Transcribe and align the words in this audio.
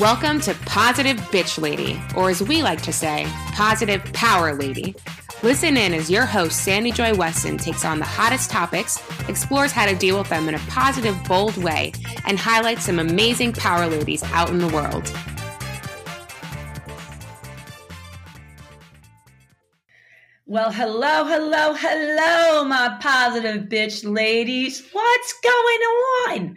Welcome 0.00 0.40
to 0.42 0.54
Positive 0.64 1.16
Bitch 1.16 1.60
Lady, 1.60 2.00
or 2.14 2.30
as 2.30 2.40
we 2.40 2.62
like 2.62 2.80
to 2.82 2.92
say, 2.92 3.26
Positive 3.48 4.00
Power 4.12 4.54
Lady. 4.54 4.94
Listen 5.42 5.76
in 5.76 5.92
as 5.92 6.08
your 6.08 6.24
host, 6.24 6.62
Sandy 6.62 6.92
Joy 6.92 7.16
Weston, 7.16 7.56
takes 7.56 7.84
on 7.84 7.98
the 7.98 8.04
hottest 8.04 8.48
topics, 8.48 9.02
explores 9.28 9.72
how 9.72 9.86
to 9.86 9.96
deal 9.96 10.16
with 10.16 10.28
them 10.28 10.48
in 10.48 10.54
a 10.54 10.60
positive, 10.68 11.16
bold 11.24 11.56
way, 11.56 11.92
and 12.26 12.38
highlights 12.38 12.84
some 12.84 13.00
amazing 13.00 13.52
power 13.52 13.88
ladies 13.88 14.22
out 14.22 14.50
in 14.50 14.58
the 14.58 14.68
world. 14.68 15.12
Well, 20.46 20.70
hello, 20.70 21.24
hello, 21.24 21.74
hello, 21.74 22.64
my 22.64 22.96
positive 23.02 23.64
bitch 23.64 24.08
ladies. 24.08 24.88
What's 24.92 25.34
going 25.42 25.80
on? 26.30 26.56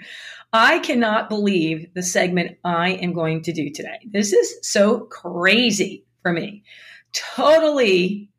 I 0.54 0.80
cannot 0.80 1.30
believe 1.30 1.94
the 1.94 2.04
segment 2.04 2.58
I 2.64 2.91
am 2.91 3.14
going 3.14 3.44
to 3.44 3.54
do 3.54 3.70
today. 3.70 4.00
This 4.05 4.34
is 4.34 4.55
so 4.62 5.02
crazy 5.02 6.04
for 6.22 6.34
me. 6.34 6.64
Totally 7.14 8.30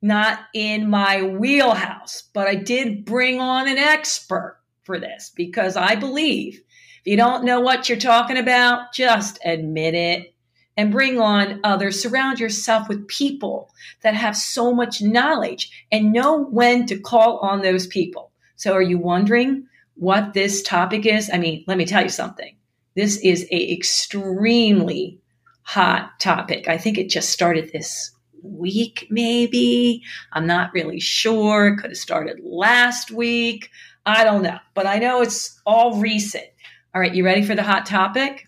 not 0.00 0.40
in 0.54 0.88
my 0.88 1.22
wheelhouse, 1.22 2.24
but 2.32 2.46
I 2.46 2.54
did 2.54 3.04
bring 3.04 3.40
on 3.40 3.68
an 3.68 3.78
expert 3.78 4.60
for 4.84 4.98
this 4.98 5.30
because 5.34 5.76
I 5.76 5.96
believe 5.96 6.62
if 7.00 7.06
you 7.06 7.16
don't 7.16 7.44
know 7.44 7.60
what 7.60 7.88
you're 7.88 7.98
talking 7.98 8.38
about, 8.38 8.92
just 8.94 9.38
admit 9.44 9.94
it 9.94 10.34
and 10.76 10.92
bring 10.92 11.20
on 11.20 11.60
others. 11.64 12.00
Surround 12.00 12.40
yourself 12.40 12.88
with 12.88 13.08
people 13.08 13.74
that 14.02 14.14
have 14.14 14.36
so 14.36 14.72
much 14.72 15.02
knowledge 15.02 15.86
and 15.92 16.12
know 16.12 16.44
when 16.44 16.86
to 16.86 16.98
call 16.98 17.38
on 17.38 17.60
those 17.60 17.86
people. 17.86 18.30
So, 18.56 18.72
are 18.72 18.82
you 18.82 18.98
wondering 18.98 19.66
what 19.98 20.32
this 20.32 20.62
topic 20.62 21.06
is? 21.06 21.28
I 21.32 21.38
mean, 21.38 21.64
let 21.66 21.76
me 21.76 21.84
tell 21.84 22.02
you 22.02 22.08
something. 22.08 22.56
This 22.94 23.18
is 23.18 23.46
a 23.50 23.72
extremely 23.72 25.20
hot 25.62 26.18
topic. 26.20 26.68
I 26.68 26.78
think 26.78 26.98
it 26.98 27.10
just 27.10 27.30
started 27.30 27.70
this 27.72 28.12
week, 28.42 29.06
maybe. 29.10 30.02
I'm 30.32 30.46
not 30.46 30.72
really 30.72 31.00
sure. 31.00 31.68
It 31.68 31.78
could 31.78 31.90
have 31.90 31.98
started 31.98 32.40
last 32.42 33.10
week. 33.10 33.70
I 34.06 34.24
don't 34.24 34.42
know, 34.42 34.58
but 34.74 34.86
I 34.86 34.98
know 34.98 35.20
it's 35.20 35.60
all 35.66 36.00
recent. 36.00 36.46
All 36.94 37.00
right, 37.00 37.14
you 37.14 37.24
ready 37.24 37.42
for 37.42 37.54
the 37.54 37.62
hot 37.62 37.84
topic? 37.84 38.46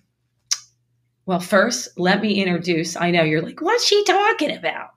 Well, 1.27 1.41
first, 1.41 1.89
let 1.99 2.23
me 2.23 2.43
introduce. 2.43 2.97
I 2.97 3.11
know 3.11 3.23
you're 3.23 3.43
like, 3.43 3.61
what's 3.61 3.85
she 3.85 4.03
talking 4.05 4.57
about? 4.57 4.91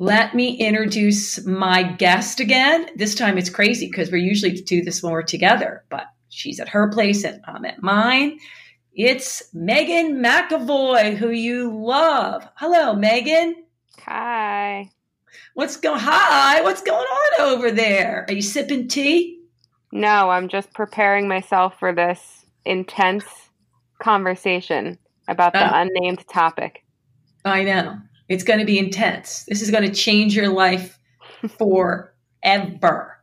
Let 0.00 0.32
me 0.32 0.56
introduce 0.56 1.44
my 1.44 1.82
guest 1.82 2.38
again. 2.38 2.88
This 2.94 3.16
time 3.16 3.36
it's 3.36 3.50
crazy 3.50 3.86
because 3.86 4.12
we're 4.12 4.18
usually 4.18 4.52
do 4.52 4.80
this 4.84 5.02
when 5.02 5.12
we're 5.12 5.22
together, 5.22 5.84
but 5.90 6.04
she's 6.28 6.60
at 6.60 6.68
her 6.68 6.88
place 6.88 7.24
and 7.24 7.40
I'm 7.46 7.64
at 7.64 7.82
mine. 7.82 8.38
It's 8.94 9.52
Megan 9.52 10.22
McAvoy, 10.22 11.16
who 11.16 11.30
you 11.30 11.76
love. 11.76 12.48
Hello, 12.54 12.94
Megan. 12.94 13.56
Hi. 14.04 14.88
What's 15.54 15.76
going? 15.76 15.98
Hi. 15.98 16.62
What's 16.62 16.82
going 16.82 17.06
on 17.06 17.50
over 17.50 17.72
there? 17.72 18.24
Are 18.28 18.34
you 18.34 18.42
sipping 18.42 18.86
tea? 18.86 19.40
No, 19.90 20.30
I'm 20.30 20.48
just 20.48 20.72
preparing 20.74 21.26
myself 21.26 21.76
for 21.80 21.92
this 21.92 22.46
intense 22.64 23.24
conversation 24.00 24.98
about 25.26 25.54
the 25.54 25.66
uh, 25.66 25.70
unnamed 25.82 26.24
topic. 26.28 26.84
I 27.44 27.64
know. 27.64 27.98
It's 28.28 28.44
going 28.44 28.58
to 28.58 28.64
be 28.64 28.78
intense. 28.78 29.44
This 29.48 29.62
is 29.62 29.70
going 29.70 29.88
to 29.88 29.94
change 29.94 30.36
your 30.36 30.48
life 30.48 30.98
forever. 31.58 33.18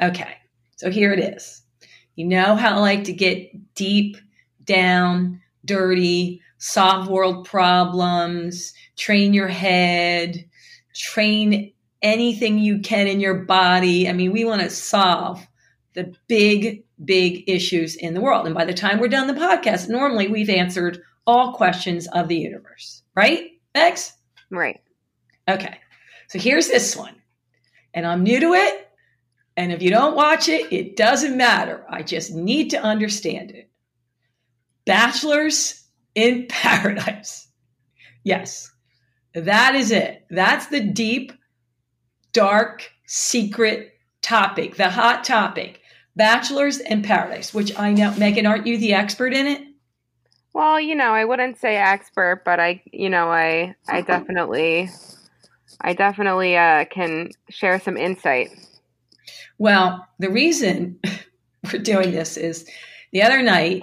Okay. 0.00 0.36
So 0.76 0.90
here 0.90 1.12
it 1.12 1.20
is. 1.20 1.62
You 2.16 2.26
know 2.26 2.56
how 2.56 2.76
I 2.76 2.80
like 2.80 3.04
to 3.04 3.12
get 3.12 3.74
deep 3.74 4.16
down, 4.64 5.40
dirty, 5.64 6.42
solve 6.58 7.08
world 7.08 7.46
problems, 7.46 8.74
train 8.96 9.32
your 9.32 9.48
head, 9.48 10.44
train 10.94 11.72
anything 12.02 12.58
you 12.58 12.80
can 12.80 13.06
in 13.06 13.20
your 13.20 13.44
body. 13.44 14.08
I 14.08 14.12
mean, 14.12 14.32
we 14.32 14.44
want 14.44 14.62
to 14.62 14.70
solve 14.70 15.46
the 15.94 16.14
big, 16.28 16.84
big 17.04 17.48
issues 17.48 17.96
in 17.96 18.14
the 18.14 18.20
world. 18.20 18.46
And 18.46 18.54
by 18.54 18.64
the 18.64 18.74
time 18.74 19.00
we're 19.00 19.08
done 19.08 19.26
the 19.26 19.34
podcast, 19.34 19.88
normally 19.88 20.28
we've 20.28 20.50
answered 20.50 21.02
all 21.26 21.54
questions 21.54 22.06
of 22.08 22.28
the 22.28 22.36
universe, 22.36 23.02
right? 23.14 23.50
X? 23.74 24.12
Right. 24.50 24.80
Okay. 25.48 25.78
So 26.28 26.38
here's 26.38 26.68
this 26.68 26.96
one. 26.96 27.14
And 27.94 28.06
I'm 28.06 28.22
new 28.22 28.40
to 28.40 28.52
it. 28.54 28.88
And 29.56 29.72
if 29.72 29.82
you 29.82 29.90
don't 29.90 30.16
watch 30.16 30.48
it, 30.48 30.72
it 30.72 30.96
doesn't 30.96 31.36
matter. 31.36 31.84
I 31.88 32.02
just 32.02 32.32
need 32.32 32.70
to 32.70 32.82
understand 32.82 33.50
it. 33.50 33.70
Bachelors 34.86 35.84
in 36.14 36.46
Paradise. 36.48 37.48
Yes, 38.22 38.70
that 39.34 39.74
is 39.74 39.90
it. 39.90 40.24
That's 40.30 40.66
the 40.66 40.80
deep, 40.80 41.32
dark, 42.32 42.90
secret 43.06 43.92
topic, 44.22 44.76
the 44.76 44.90
hot 44.90 45.24
topic. 45.24 45.80
Bachelors 46.16 46.78
in 46.78 47.02
Paradise, 47.02 47.54
which 47.54 47.76
I 47.78 47.92
know, 47.92 48.12
Megan, 48.16 48.46
aren't 48.46 48.66
you 48.66 48.78
the 48.78 48.94
expert 48.94 49.32
in 49.32 49.46
it? 49.46 49.62
Well, 50.52 50.80
you 50.80 50.94
know, 50.94 51.12
I 51.12 51.24
wouldn't 51.24 51.58
say 51.58 51.76
expert, 51.76 52.42
but 52.44 52.58
I, 52.58 52.82
you 52.92 53.08
know, 53.08 53.28
I, 53.28 53.76
I 53.88 54.02
definitely, 54.02 54.90
I 55.80 55.92
definitely 55.92 56.56
uh, 56.56 56.86
can 56.86 57.30
share 57.48 57.78
some 57.80 57.96
insight. 57.96 58.50
Well, 59.58 60.06
the 60.18 60.30
reason 60.30 60.98
we're 61.72 61.82
doing 61.82 62.10
this 62.10 62.36
is 62.36 62.68
the 63.12 63.22
other 63.22 63.42
night 63.42 63.82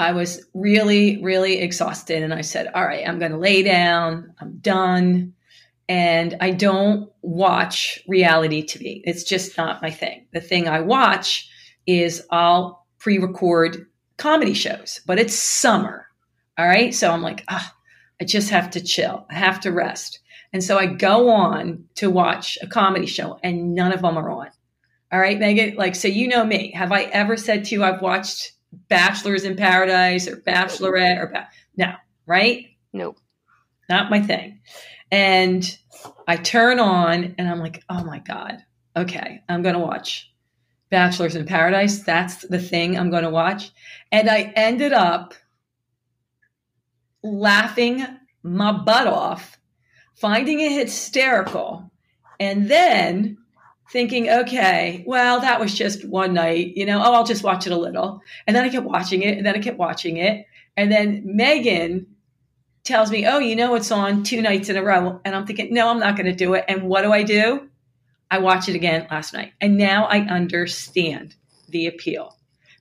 I 0.00 0.12
was 0.12 0.46
really, 0.54 1.22
really 1.22 1.58
exhausted, 1.58 2.22
and 2.22 2.32
I 2.32 2.40
said, 2.40 2.70
"All 2.74 2.86
right, 2.86 3.06
I'm 3.06 3.18
going 3.18 3.32
to 3.32 3.38
lay 3.38 3.62
down. 3.62 4.32
I'm 4.40 4.56
done." 4.56 5.34
And 5.90 6.36
I 6.40 6.52
don't 6.52 7.10
watch 7.20 8.00
reality 8.08 8.64
TV. 8.64 9.02
It's 9.04 9.24
just 9.24 9.58
not 9.58 9.82
my 9.82 9.90
thing. 9.90 10.26
The 10.32 10.40
thing 10.40 10.68
I 10.68 10.80
watch 10.80 11.50
is 11.86 12.22
I'll 12.30 12.86
pre-record 12.98 13.89
comedy 14.20 14.54
shows, 14.54 15.00
but 15.06 15.18
it's 15.18 15.34
summer. 15.34 16.06
All 16.58 16.66
right. 16.66 16.94
So 16.94 17.10
I'm 17.10 17.22
like, 17.22 17.42
ah, 17.48 17.74
I 18.20 18.24
just 18.24 18.50
have 18.50 18.70
to 18.72 18.80
chill. 18.80 19.26
I 19.30 19.34
have 19.34 19.60
to 19.60 19.72
rest. 19.72 20.20
And 20.52 20.62
so 20.62 20.78
I 20.78 20.86
go 20.86 21.30
on 21.30 21.86
to 21.96 22.10
watch 22.10 22.58
a 22.60 22.66
comedy 22.66 23.06
show 23.06 23.38
and 23.42 23.74
none 23.74 23.92
of 23.92 24.02
them 24.02 24.18
are 24.18 24.30
on. 24.30 24.48
All 25.10 25.18
right, 25.18 25.38
Megan. 25.38 25.76
Like, 25.76 25.94
so 25.94 26.06
you 26.06 26.28
know 26.28 26.44
me. 26.44 26.72
Have 26.72 26.92
I 26.92 27.04
ever 27.04 27.36
said 27.36 27.64
to 27.64 27.74
you 27.74 27.82
I've 27.82 28.02
watched 28.02 28.52
Bachelors 28.88 29.44
in 29.44 29.56
Paradise 29.56 30.28
or 30.28 30.36
Bachelorette 30.36 31.18
or 31.18 31.28
ba- 31.28 31.48
no, 31.76 31.94
right? 32.26 32.66
Nope. 32.92 33.18
Not 33.88 34.10
my 34.10 34.20
thing. 34.20 34.60
And 35.10 35.64
I 36.28 36.36
turn 36.36 36.78
on 36.78 37.34
and 37.38 37.48
I'm 37.48 37.58
like, 37.58 37.82
oh 37.88 38.04
my 38.04 38.18
God. 38.18 38.58
Okay, 38.96 39.40
I'm 39.48 39.62
gonna 39.62 39.80
watch 39.80 40.29
Bachelors 40.90 41.36
in 41.36 41.46
Paradise. 41.46 42.00
That's 42.00 42.42
the 42.46 42.58
thing 42.58 42.98
I'm 42.98 43.10
going 43.10 43.22
to 43.22 43.30
watch. 43.30 43.70
And 44.10 44.28
I 44.28 44.52
ended 44.56 44.92
up 44.92 45.34
laughing 47.22 48.04
my 48.42 48.72
butt 48.72 49.06
off, 49.06 49.58
finding 50.14 50.60
it 50.60 50.72
hysterical, 50.72 51.90
and 52.38 52.68
then 52.68 53.38
thinking, 53.90 54.28
okay, 54.28 55.04
well, 55.06 55.40
that 55.40 55.60
was 55.60 55.74
just 55.74 56.04
one 56.04 56.32
night, 56.32 56.76
you 56.76 56.86
know, 56.86 57.00
oh, 57.02 57.12
I'll 57.12 57.24
just 57.24 57.42
watch 57.42 57.66
it 57.66 57.72
a 57.72 57.78
little. 57.78 58.22
And 58.46 58.54
then 58.54 58.64
I 58.64 58.68
kept 58.68 58.86
watching 58.86 59.22
it, 59.22 59.36
and 59.36 59.46
then 59.46 59.54
I 59.54 59.58
kept 59.58 59.78
watching 59.78 60.16
it. 60.16 60.46
And 60.76 60.90
then 60.90 61.22
Megan 61.24 62.06
tells 62.84 63.10
me, 63.10 63.26
oh, 63.26 63.38
you 63.38 63.56
know, 63.56 63.74
it's 63.74 63.90
on 63.90 64.22
two 64.22 64.40
nights 64.42 64.68
in 64.68 64.76
a 64.76 64.82
row. 64.82 65.20
And 65.24 65.34
I'm 65.34 65.46
thinking, 65.46 65.72
no, 65.72 65.88
I'm 65.88 66.00
not 66.00 66.16
going 66.16 66.26
to 66.26 66.34
do 66.34 66.54
it. 66.54 66.64
And 66.68 66.84
what 66.84 67.02
do 67.02 67.12
I 67.12 67.22
do? 67.22 67.68
I 68.30 68.38
watched 68.38 68.68
it 68.68 68.74
again 68.74 69.06
last 69.10 69.32
night 69.32 69.52
and 69.60 69.76
now 69.76 70.04
I 70.04 70.20
understand 70.20 71.34
the 71.68 71.86
appeal. 71.86 72.36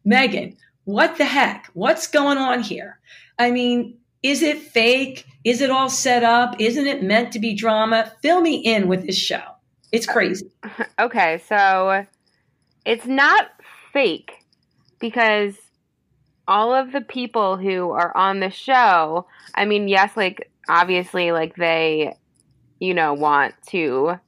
Megan, 0.05 0.57
what 0.85 1.17
the 1.17 1.25
heck? 1.25 1.69
What's 1.73 2.07
going 2.07 2.37
on 2.37 2.61
here? 2.61 2.99
I 3.37 3.51
mean, 3.51 3.97
is 4.23 4.41
it 4.41 4.59
fake? 4.59 5.25
Is 5.43 5.61
it 5.61 5.69
all 5.69 5.89
set 5.89 6.23
up? 6.23 6.59
Isn't 6.59 6.87
it 6.87 7.03
meant 7.03 7.31
to 7.33 7.39
be 7.39 7.53
drama? 7.53 8.11
Fill 8.21 8.41
me 8.41 8.55
in 8.55 8.87
with 8.87 9.05
this 9.05 9.17
show. 9.17 9.43
It's 9.91 10.07
uh, 10.07 10.13
crazy. 10.13 10.51
Okay, 10.99 11.41
so 11.47 12.05
it's 12.85 13.05
not 13.05 13.49
fake 13.93 14.31
because 14.99 15.55
all 16.47 16.73
of 16.73 16.91
the 16.91 17.01
people 17.01 17.55
who 17.57 17.91
are 17.91 18.15
on 18.17 18.39
the 18.39 18.49
show, 18.49 19.27
I 19.55 19.65
mean, 19.65 19.87
yes, 19.87 20.17
like 20.17 20.51
obviously, 20.67 21.31
like 21.31 21.55
they, 21.55 22.15
you 22.79 22.93
know, 22.93 23.13
want 23.13 23.53
to 23.67 24.19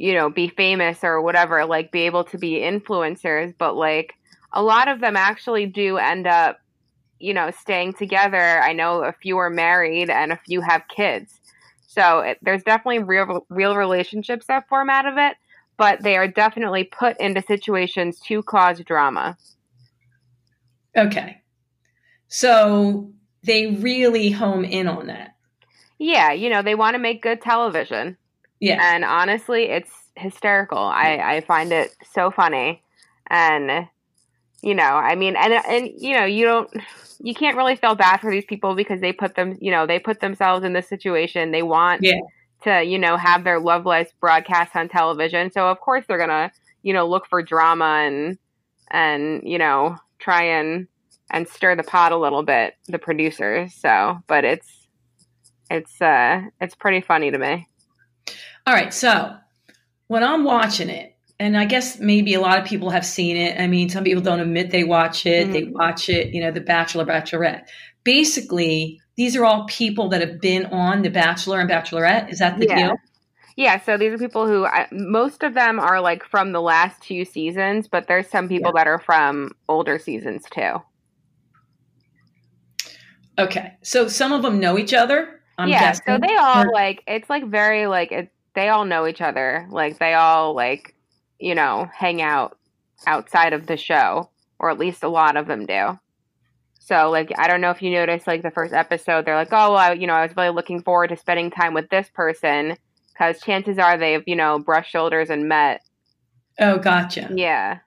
you 0.00 0.14
know, 0.14 0.30
be 0.30 0.48
famous 0.48 1.04
or 1.04 1.20
whatever, 1.20 1.66
like 1.66 1.92
be 1.92 2.06
able 2.06 2.24
to 2.24 2.38
be 2.38 2.52
influencers, 2.52 3.52
but 3.58 3.76
like 3.76 4.14
a 4.50 4.62
lot 4.62 4.88
of 4.88 5.02
them 5.02 5.14
actually 5.14 5.66
do 5.66 5.98
end 5.98 6.26
up, 6.26 6.58
you 7.18 7.34
know, 7.34 7.50
staying 7.50 7.92
together. 7.92 8.62
I 8.62 8.72
know 8.72 9.04
a 9.04 9.12
few 9.12 9.36
are 9.36 9.50
married 9.50 10.08
and 10.08 10.32
a 10.32 10.40
few 10.46 10.62
have 10.62 10.88
kids. 10.88 11.38
So 11.86 12.20
it, 12.20 12.38
there's 12.40 12.62
definitely 12.62 13.00
real 13.00 13.44
real 13.50 13.76
relationships 13.76 14.46
that 14.46 14.66
form 14.70 14.88
out 14.88 15.04
of 15.04 15.18
it, 15.18 15.36
but 15.76 16.02
they 16.02 16.16
are 16.16 16.28
definitely 16.28 16.84
put 16.84 17.20
into 17.20 17.42
situations 17.42 18.18
to 18.20 18.42
cause 18.42 18.80
drama. 18.80 19.36
Okay. 20.96 21.42
So 22.28 23.12
they 23.42 23.66
really 23.66 24.30
home 24.30 24.64
in 24.64 24.88
on 24.88 25.08
that. 25.08 25.36
Yeah, 25.98 26.32
you 26.32 26.48
know, 26.48 26.62
they 26.62 26.74
want 26.74 26.94
to 26.94 26.98
make 26.98 27.20
good 27.20 27.42
television. 27.42 28.16
Yeah. 28.60 28.80
And 28.94 29.04
honestly, 29.04 29.64
it's 29.64 29.90
hysterical. 30.16 30.78
I, 30.78 31.16
I 31.36 31.40
find 31.42 31.72
it 31.72 31.94
so 32.12 32.30
funny. 32.30 32.82
And 33.28 33.88
you 34.62 34.74
know, 34.74 34.82
I 34.82 35.14
mean 35.14 35.36
and 35.36 35.52
and 35.54 35.90
you 35.98 36.18
know, 36.18 36.24
you 36.26 36.44
don't 36.44 36.70
you 37.20 37.34
can't 37.34 37.56
really 37.56 37.76
feel 37.76 37.94
bad 37.94 38.20
for 38.20 38.30
these 38.30 38.44
people 38.46 38.74
because 38.74 39.00
they 39.00 39.12
put 39.12 39.34
them, 39.34 39.56
you 39.60 39.70
know, 39.70 39.86
they 39.86 39.98
put 39.98 40.20
themselves 40.20 40.64
in 40.64 40.72
this 40.72 40.88
situation. 40.88 41.50
They 41.52 41.62
want 41.62 42.02
Yeah. 42.02 42.20
to, 42.64 42.82
you 42.82 42.98
know, 42.98 43.16
have 43.16 43.44
their 43.44 43.60
love 43.60 43.86
life 43.86 44.12
broadcast 44.20 44.76
on 44.76 44.88
television. 44.88 45.50
So 45.50 45.68
of 45.68 45.80
course 45.80 46.04
they're 46.06 46.18
gonna, 46.18 46.52
you 46.82 46.92
know, 46.92 47.08
look 47.08 47.26
for 47.28 47.42
drama 47.42 48.02
and 48.06 48.38
and, 48.90 49.42
you 49.44 49.58
know, 49.58 49.96
try 50.18 50.42
and 50.44 50.88
and 51.30 51.48
stir 51.48 51.76
the 51.76 51.84
pot 51.84 52.12
a 52.12 52.18
little 52.18 52.42
bit, 52.42 52.74
the 52.88 52.98
producers. 52.98 53.74
So 53.74 54.18
but 54.28 54.44
it's 54.44 54.68
it's 55.70 56.00
uh 56.02 56.42
it's 56.60 56.74
pretty 56.74 57.00
funny 57.00 57.30
to 57.30 57.38
me. 57.38 57.68
All 58.70 58.76
right. 58.76 58.94
So 58.94 59.34
when 60.06 60.22
I'm 60.22 60.44
watching 60.44 60.88
it, 60.90 61.16
and 61.40 61.56
I 61.56 61.64
guess 61.64 61.98
maybe 61.98 62.34
a 62.34 62.40
lot 62.40 62.60
of 62.60 62.64
people 62.66 62.90
have 62.90 63.04
seen 63.04 63.36
it. 63.36 63.58
I 63.60 63.66
mean, 63.66 63.88
some 63.88 64.04
people 64.04 64.22
don't 64.22 64.38
admit 64.38 64.70
they 64.70 64.84
watch 64.84 65.26
it. 65.26 65.50
They 65.50 65.62
Mhm. 65.62 65.72
watch 65.72 66.08
it, 66.08 66.32
you 66.32 66.40
know, 66.40 66.52
The 66.52 66.60
Bachelor, 66.60 67.04
Bachelorette. 67.04 67.64
Basically, 68.04 69.00
these 69.16 69.34
are 69.34 69.44
all 69.44 69.64
people 69.66 70.08
that 70.10 70.20
have 70.20 70.40
been 70.40 70.66
on 70.66 71.02
The 71.02 71.08
Bachelor 71.10 71.58
and 71.58 71.68
Bachelorette. 71.68 72.30
Is 72.30 72.38
that 72.38 72.58
the 72.58 72.66
Yeah. 72.68 72.76
deal? 72.76 72.96
Yeah, 73.56 73.80
so 73.80 73.96
these 73.96 74.12
are 74.12 74.18
people 74.18 74.46
who 74.46 74.66
I, 74.66 74.86
most 74.92 75.42
of 75.42 75.54
them 75.54 75.80
are 75.80 76.00
like 76.00 76.22
from 76.24 76.52
the 76.52 76.62
last 76.62 77.02
two 77.02 77.24
seasons, 77.24 77.88
but 77.88 78.06
there's 78.06 78.28
some 78.28 78.46
people 78.48 78.70
that 78.76 78.86
are 78.86 79.00
from 79.00 79.50
older 79.68 79.98
seasons 79.98 80.44
too. 80.48 80.80
Okay. 83.36 83.72
So 83.82 84.06
some 84.06 84.30
of 84.32 84.42
them 84.42 84.60
know 84.60 84.78
each 84.78 84.94
other. 84.94 85.40
I'm 85.58 85.68
yeah, 85.68 85.80
guessing. 85.80 86.04
so 86.06 86.18
they 86.18 86.36
all 86.36 86.62
Or- 86.66 86.72
like 86.72 87.02
it's 87.08 87.28
like 87.28 87.44
very 87.46 87.86
like 87.86 88.12
it, 88.12 88.30
they 88.54 88.68
all 88.68 88.84
know 88.84 89.06
each 89.06 89.20
other. 89.20 89.66
Like 89.70 89.98
they 89.98 90.14
all 90.14 90.54
like 90.54 90.94
you 91.38 91.54
know 91.54 91.88
hang 91.94 92.22
out 92.22 92.56
outside 93.06 93.52
of 93.52 93.66
the 93.66 93.76
show, 93.76 94.30
or 94.58 94.70
at 94.70 94.78
least 94.78 95.02
a 95.02 95.08
lot 95.08 95.36
of 95.36 95.46
them 95.46 95.66
do. 95.66 95.98
So 96.78 97.10
like 97.10 97.32
I 97.38 97.46
don't 97.46 97.60
know 97.60 97.70
if 97.70 97.82
you 97.82 97.90
noticed 97.90 98.26
like 98.26 98.42
the 98.42 98.50
first 98.50 98.72
episode, 98.72 99.24
they're 99.24 99.36
like, 99.36 99.52
oh, 99.52 99.72
well, 99.72 99.76
I, 99.76 99.92
you 99.92 100.06
know, 100.06 100.14
I 100.14 100.26
was 100.26 100.36
really 100.36 100.50
looking 100.50 100.82
forward 100.82 101.08
to 101.08 101.16
spending 101.16 101.50
time 101.50 101.74
with 101.74 101.88
this 101.88 102.08
person 102.12 102.76
because 103.12 103.40
chances 103.42 103.78
are 103.78 103.96
they've 103.96 104.24
you 104.26 104.36
know 104.36 104.58
brushed 104.58 104.90
shoulders 104.90 105.30
and 105.30 105.48
met. 105.48 105.82
Oh, 106.58 106.78
gotcha. 106.78 107.30
Yeah. 107.34 107.78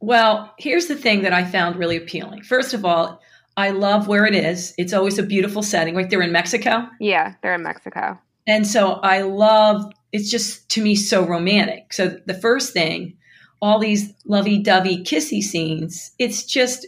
Well, 0.00 0.52
here's 0.58 0.86
the 0.86 0.96
thing 0.96 1.22
that 1.22 1.32
I 1.32 1.44
found 1.44 1.76
really 1.76 1.96
appealing. 1.96 2.42
First 2.42 2.74
of 2.74 2.84
all, 2.84 3.22
I 3.56 3.70
love 3.70 4.08
where 4.08 4.26
it 4.26 4.34
is. 4.34 4.74
It's 4.76 4.92
always 4.92 5.18
a 5.18 5.22
beautiful 5.22 5.62
setting. 5.62 5.94
Right 5.94 6.10
there 6.10 6.20
in 6.20 6.32
Mexico. 6.32 6.86
Yeah, 7.00 7.34
they're 7.42 7.54
in 7.54 7.62
Mexico. 7.62 8.18
And 8.46 8.66
so 8.66 8.94
I 8.94 9.22
love 9.22 9.92
it's 10.12 10.30
just 10.30 10.68
to 10.70 10.82
me 10.82 10.94
so 10.94 11.26
romantic. 11.26 11.92
So 11.92 12.18
the 12.24 12.34
first 12.34 12.72
thing, 12.72 13.16
all 13.60 13.78
these 13.78 14.12
lovey 14.24 14.62
dovey 14.62 15.02
kissy 15.02 15.42
scenes, 15.42 16.12
it's 16.18 16.44
just 16.44 16.86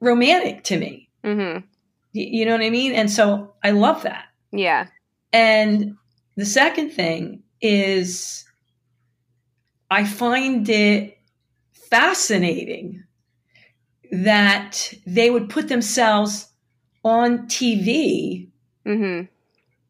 romantic 0.00 0.62
to 0.64 0.78
me. 0.78 1.08
hmm 1.22 1.58
You 2.12 2.44
know 2.44 2.52
what 2.52 2.60
I 2.60 2.70
mean? 2.70 2.92
And 2.92 3.10
so 3.10 3.54
I 3.62 3.70
love 3.70 4.02
that. 4.02 4.26
Yeah. 4.52 4.88
And 5.32 5.96
the 6.36 6.44
second 6.44 6.90
thing 6.90 7.42
is 7.60 8.44
I 9.90 10.04
find 10.04 10.68
it 10.68 11.18
fascinating 11.72 13.04
that 14.10 14.92
they 15.06 15.30
would 15.30 15.48
put 15.48 15.68
themselves 15.68 16.48
on 17.04 17.46
TV 17.46 18.48
hmm 18.84 19.22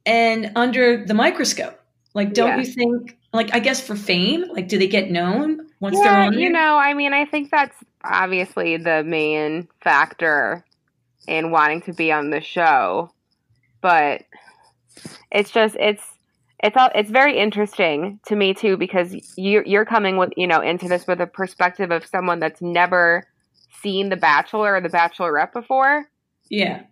and 0.06 0.52
under 0.56 1.04
the 1.04 1.14
microscope. 1.14 1.78
Like, 2.14 2.32
don't 2.32 2.48
Yeah. 2.50 2.58
you 2.58 2.64
think, 2.64 3.16
like, 3.32 3.54
I 3.54 3.58
guess 3.58 3.80
for 3.84 3.96
fame, 3.96 4.44
like, 4.52 4.68
do 4.68 4.78
they 4.78 4.86
get 4.86 5.10
known 5.10 5.66
once 5.80 5.98
they're 6.00 6.14
on 6.14 6.38
you 6.38 6.50
know, 6.50 6.76
I 6.78 6.94
mean, 6.94 7.12
I 7.12 7.24
think 7.24 7.50
that's 7.50 7.76
obviously 8.04 8.76
the 8.76 9.02
main 9.04 9.68
factor 9.82 10.64
in 11.26 11.50
wanting 11.50 11.82
to 11.82 11.92
be 11.92 12.12
on 12.12 12.30
the 12.30 12.40
show, 12.40 13.10
but 13.80 14.22
it's 15.30 15.50
just 15.50 15.74
it's 15.80 16.02
it's 16.62 16.76
all 16.76 16.90
it's 16.94 17.10
very 17.10 17.38
interesting 17.38 18.20
to 18.26 18.36
me 18.36 18.54
too 18.54 18.76
because 18.76 19.14
you're 19.36 19.64
you're 19.66 19.84
coming 19.84 20.16
with 20.16 20.32
you 20.36 20.46
know 20.46 20.60
into 20.60 20.86
this 20.88 21.06
with 21.06 21.20
a 21.20 21.26
perspective 21.26 21.90
of 21.90 22.06
someone 22.06 22.38
that's 22.38 22.62
never 22.62 23.24
seen 23.82 24.08
The 24.10 24.16
Bachelor 24.16 24.74
or 24.76 24.80
The 24.80 24.88
Bachelorette 24.88 25.52
before. 25.52 26.06
yeah. 26.48 26.82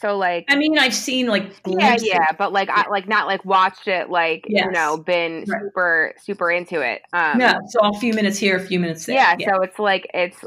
So 0.00 0.16
like 0.16 0.46
I 0.48 0.56
mean, 0.56 0.78
I've 0.78 0.94
seen, 0.94 1.26
like, 1.26 1.44
yeah, 1.66 1.90
glimpses. 1.96 2.08
yeah, 2.08 2.26
but 2.38 2.52
like 2.52 2.68
I 2.70 2.88
like 2.88 3.06
not 3.08 3.26
like 3.26 3.44
watched 3.44 3.86
it 3.88 4.08
like 4.10 4.44
Yes. 4.48 4.64
you 4.64 4.70
know 4.72 4.96
been 4.96 5.44
Right. 5.46 5.60
super 5.62 6.14
super 6.22 6.50
into 6.50 6.80
it. 6.80 7.02
Um 7.12 7.38
No, 7.38 7.54
so 7.68 7.80
a 7.82 7.92
few 7.98 8.14
minutes 8.14 8.38
here, 8.38 8.56
a 8.56 8.60
few 8.60 8.80
minutes 8.80 9.06
there. 9.06 9.16
yeah, 9.16 9.36
so 9.38 9.60
it's 9.62 9.78
like 9.78 10.06
it's 10.14 10.42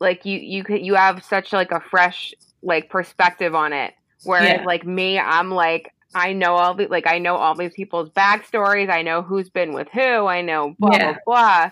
like 0.00 0.24
you 0.24 0.38
you 0.38 0.64
could 0.64 0.84
you 0.84 0.94
have 0.94 1.22
such 1.24 1.52
like 1.52 1.70
a 1.70 1.80
fresh 1.80 2.34
like 2.62 2.90
perspective 2.90 3.54
on 3.54 3.72
it 3.72 3.92
whereas 4.24 4.58
Yeah. 4.60 4.64
like 4.64 4.84
me 4.86 5.18
i'm 5.18 5.50
like 5.50 5.92
i 6.14 6.32
know 6.32 6.54
all 6.56 6.74
the 6.74 6.86
like 6.88 7.06
i 7.06 7.18
know 7.18 7.36
all 7.36 7.54
these 7.54 7.74
people's 7.74 8.08
backstories 8.10 8.90
i 8.90 9.02
know 9.02 9.22
who's 9.22 9.50
been 9.50 9.72
with 9.74 9.86
who 9.92 10.26
i 10.26 10.40
know 10.40 10.74
blah 10.78 10.96
Yeah. 10.96 11.12
blah 11.12 11.16
blah 11.26 11.70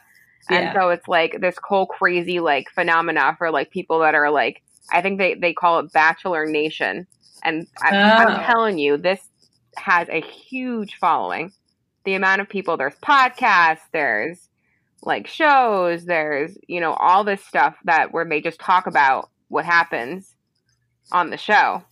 and 0.50 0.64
Yeah. 0.66 0.72
so 0.74 0.90
it's 0.90 1.08
like 1.08 1.40
this 1.40 1.56
whole 1.64 1.86
crazy 1.86 2.40
like 2.40 2.68
phenomena 2.70 3.34
for 3.38 3.50
like 3.50 3.70
people 3.70 3.98
that 4.00 4.14
are 4.14 4.30
like 4.30 4.62
i 4.90 5.00
think 5.02 5.18
they 5.18 5.34
they 5.34 5.52
call 5.52 5.78
it 5.78 5.92
bachelor 5.92 6.46
nation 6.46 7.06
and 7.44 7.66
I, 7.80 7.90
Oh. 7.92 7.96
i'm 7.96 8.44
telling 8.44 8.78
you 8.78 8.96
this 8.96 9.20
has 9.76 10.08
a 10.10 10.20
huge 10.20 10.96
following 10.96 11.52
the 12.04 12.14
amount 12.14 12.40
of 12.40 12.48
people 12.48 12.76
there's 12.76 12.96
podcasts 12.96 13.80
there's 13.92 14.48
like 15.02 15.26
shows 15.26 16.04
there's 16.04 16.56
you 16.68 16.80
know 16.80 16.92
all 16.94 17.24
this 17.24 17.44
stuff 17.44 17.76
that 17.84 18.12
where 18.12 18.24
they 18.28 18.40
just 18.40 18.60
talk 18.60 18.86
about 18.86 19.30
what 19.48 19.64
happens 19.64 20.34
on 21.10 21.30
the 21.30 21.36
show 21.36 21.82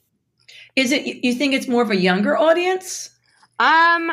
Is 0.76 0.92
it, 0.92 1.24
you 1.24 1.34
think 1.34 1.52
it's 1.54 1.68
more 1.68 1.82
of 1.82 1.90
a 1.90 1.96
younger 1.96 2.36
audience? 2.36 3.10
um 3.58 4.10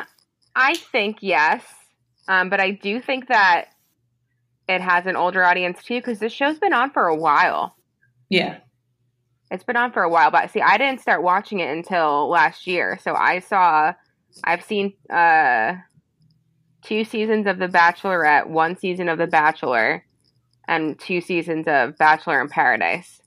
i 0.55 0.75
think 0.91 1.17
yes 1.21 1.63
um 2.27 2.49
but 2.49 2.59
i 2.59 2.71
do 2.71 2.99
think 3.01 3.27
that 3.27 3.65
it 4.67 4.81
has 4.81 5.05
an 5.05 5.15
older 5.15 5.43
audience 5.45 5.81
too 5.83 5.99
because 5.99 6.19
this 6.19 6.33
show's 6.33 6.59
been 6.59 6.73
on 6.73 6.91
for 6.91 7.07
a 7.07 7.15
while 7.15 7.75
Yeah. 8.29 8.57
It's 9.51 9.63
been 9.63 9.77
on 9.77 9.91
for 9.91 10.03
a 10.03 10.09
while 10.09 10.29
but 10.31 10.49
see 10.51 10.61
i 10.61 10.77
didn't 10.77 10.99
start 11.01 11.23
watching 11.23 11.59
it 11.59 11.69
until 11.69 12.27
last 12.29 12.67
year 12.67 12.97
so 13.01 13.13
i 13.15 13.39
saw 13.39 13.93
i've 14.43 14.63
seen 14.63 14.93
uh 15.09 15.73
two 16.83 17.03
seasons 17.03 17.47
of 17.47 17.57
the 17.57 17.67
bachelorette 17.67 18.47
one 18.47 18.77
season 18.77 19.09
of 19.09 19.17
the 19.17 19.27
bachelor 19.27 20.03
and 20.67 20.99
two 20.99 21.21
seasons 21.21 21.65
of 21.67 21.97
bachelor 21.97 22.41
in 22.41 22.49
paradise 22.49 23.21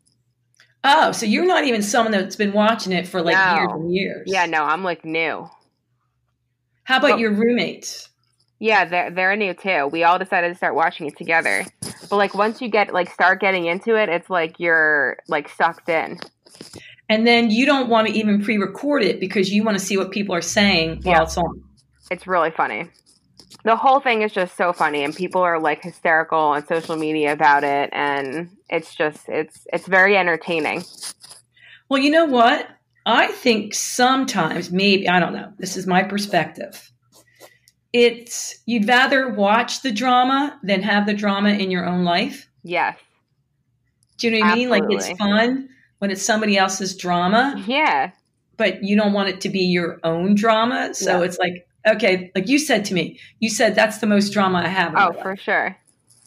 Oh, 0.83 1.13
so 1.13 1.27
you're 1.27 1.45
not 1.47 1.65
even 1.65 1.83
someone 1.83 2.11
that's 2.13 2.37
been 2.37 2.53
watching 2.55 2.93
it 2.95 3.07
for 3.07 3.21
like 3.21 3.35
No. 3.37 3.55
years 3.57 3.71
and 3.73 3.95
years. 3.95 4.23
yeah 4.27 4.47
no 4.47 4.63
i'm 4.65 4.83
like 4.85 5.05
new 5.05 5.49
How 6.85 6.99
about 6.99 7.11
Well- 7.11 7.19
your 7.21 7.33
roommates? 7.33 8.10
Yeah, 8.61 8.85
they're 8.85 9.11
they're 9.11 9.37
new 9.37 9.55
too. 9.55 9.89
We 9.91 10.05
all 10.05 10.19
decided 10.19 10.51
to 10.51 10.55
start 10.55 10.75
watching 10.75 11.07
it 11.07 11.17
together. 11.17 11.65
But 12.11 12.17
like 12.17 12.35
once 12.35 12.61
you 12.61 12.69
get 12.69 12.93
like 12.93 13.11
start 13.11 13.41
getting 13.41 13.65
into 13.67 13.97
it, 13.97 14.09
it's 14.11 14.29
like 14.29 14.61
you're 14.61 15.17
like 15.29 15.49
sucked 15.49 15.89
in. 15.89 16.21
And 17.09 17.27
then 17.27 17.51
you 17.51 17.65
don't 17.67 17.89
want 17.89 18.07
to 18.09 18.15
even 18.15 18.43
pre-record 18.45 19.03
it 19.03 19.19
because 19.19 19.51
you 19.51 19.65
want 19.65 19.79
to 19.79 19.85
see 19.85 19.97
what 19.97 20.11
people 20.13 20.35
are 20.35 20.43
saying 20.43 21.01
while 21.03 21.17
Yeah. 21.17 21.23
it's 21.23 21.37
on. 21.39 21.65
It's 22.11 22.27
really 22.27 22.51
funny. 22.51 22.89
The 23.65 23.77
whole 23.77 23.99
thing 24.01 24.23
is 24.23 24.33
just 24.33 24.57
so 24.57 24.73
funny 24.73 25.05
and 25.05 25.15
people 25.17 25.41
are 25.41 25.59
like 25.59 25.83
hysterical 25.83 26.39
on 26.39 26.67
social 26.67 26.97
media 26.97 27.33
about 27.33 27.65
it 27.65 27.91
and 27.93 28.51
it's 28.69 28.95
just 28.95 29.29
it's 29.29 29.67
it's 29.73 29.87
very 29.87 30.17
entertaining. 30.17 30.85
Well, 31.89 32.01
you 32.01 32.11
know 32.11 32.27
what? 32.27 32.69
I 33.07 33.29
think 33.29 33.75
sometimes, 33.75 34.71
maybe, 34.71 35.09
I 35.09 35.19
don't 35.19 35.33
know, 35.33 35.53
this 35.59 35.77
is 35.77 35.87
my 35.87 36.03
perspective. 36.03 36.91
It's 37.93 38.59
you'd 38.67 38.87
rather 38.89 39.29
watch 39.29 39.83
the 39.83 39.91
drama 39.91 40.59
than 40.63 40.83
have 40.83 41.07
the 41.07 41.15
drama 41.15 41.51
in 41.51 41.71
your 41.71 41.87
own 41.87 42.05
life. 42.05 42.49
Yes. 42.63 42.97
Do 44.19 44.29
you 44.29 44.39
know 44.39 44.47
what 44.47 44.53
I 44.53 44.55
mean? 44.57 44.69
Like 44.69 44.83
it's 44.91 45.11
fun 45.19 45.69
when 45.99 46.11
it's 46.11 46.23
somebody 46.23 46.57
else's 46.57 46.97
drama, 46.97 47.63
Yeah. 47.67 48.11
but 48.57 48.83
you 48.85 48.97
don't 48.97 49.13
want 49.13 49.29
it 49.31 49.41
to 49.43 49.49
be 49.49 49.61
your 49.61 49.99
own 50.05 50.35
drama. 50.35 50.95
So 50.95 51.19
Yeah. 51.19 51.25
it's 51.27 51.39
like, 51.39 51.67
okay, 51.87 52.31
like 52.35 52.49
you 52.49 52.59
said 52.59 52.85
to 52.87 52.95
me, 52.95 53.19
you 53.41 53.51
said 53.51 53.75
that's 53.75 53.99
the 53.99 54.07
most 54.07 54.31
drama 54.33 54.59
I 54.59 54.69
have. 54.69 54.95
Oh, 54.95 55.09
life. 55.15 55.23
for 55.23 55.37
sure. 55.37 55.77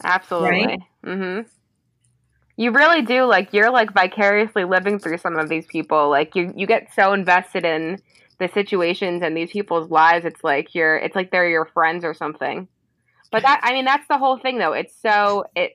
Absolutely. 0.02 0.66
Right? 0.66 0.80
Mhm. 1.04 1.46
You 2.56 2.70
really 2.72 3.02
do 3.02 3.24
like 3.24 3.52
you're 3.52 3.70
like 3.70 3.92
vicariously 3.92 4.64
living 4.64 4.98
through 4.98 5.18
some 5.18 5.36
of 5.38 5.48
these 5.48 5.66
people. 5.66 6.08
Like 6.10 6.34
you 6.36 6.52
you 6.56 6.66
get 6.66 6.92
so 6.94 7.12
invested 7.12 7.64
in 7.64 7.98
the 8.38 8.48
situations 8.48 9.22
and 9.22 9.36
these 9.36 9.50
people's 9.50 9.90
lives. 9.90 10.24
It's 10.24 10.42
like 10.42 10.74
you're 10.74 10.96
it's 10.96 11.16
like 11.16 11.30
they're 11.30 11.48
your 11.48 11.66
friends 11.66 12.04
or 12.04 12.14
something. 12.14 12.68
But 13.30 13.42
that 13.42 13.60
I 13.62 13.72
mean 13.72 13.84
that's 13.84 14.06
the 14.08 14.18
whole 14.18 14.38
thing 14.38 14.58
though. 14.58 14.72
It's 14.72 14.94
so 15.00 15.44
it 15.54 15.72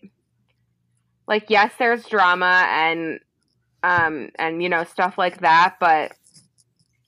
like 1.28 1.46
yes, 1.50 1.72
there's 1.78 2.06
drama 2.06 2.66
and 2.70 3.20
um, 3.84 4.30
and 4.38 4.62
you 4.62 4.70
know 4.70 4.84
stuff 4.84 5.18
like 5.18 5.42
that. 5.42 5.76
But 5.80 6.14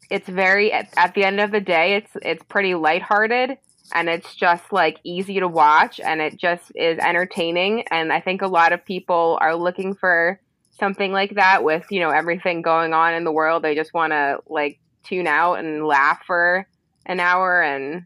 it's 0.10 0.28
very 0.28 0.72
at, 0.72 0.94
at 0.98 1.14
the 1.14 1.24
end 1.24 1.40
of 1.40 1.52
the 1.52 1.62
day, 1.62 1.96
it's 1.96 2.12
it's 2.22 2.44
pretty 2.44 2.76
lighthearted 2.76 3.58
and 3.94 4.10
it's 4.10 4.36
just 4.36 4.72
like 4.72 5.00
easy 5.04 5.40
to 5.40 5.48
watch 5.48 6.00
and 6.00 6.22
it 6.22 6.38
just 6.38 6.72
is 6.76 6.98
entertaining. 7.00 7.84
And 7.92 8.12
I 8.14 8.22
think 8.22 8.42
a 8.42 8.48
lot 8.48 8.74
of 8.74 8.86
people 8.86 9.38
are 9.42 9.56
looking 9.56 9.96
for 9.96 10.40
something 10.80 11.12
like 11.12 11.36
that 11.36 11.64
with 11.64 11.86
you 11.92 12.00
know 12.00 12.10
everything 12.10 12.62
going 12.62 12.94
on 12.94 13.14
in 13.14 13.24
the 13.24 13.32
world. 13.32 13.64
They 13.64 13.76
just 13.76 13.94
want 13.94 14.12
to 14.14 14.40
like 14.48 14.80
tune 15.04 15.28
out 15.28 15.56
and 15.56 15.86
laugh 15.86 16.24
for 16.26 16.68
an 17.06 17.20
hour 17.20 17.62
and 17.62 18.06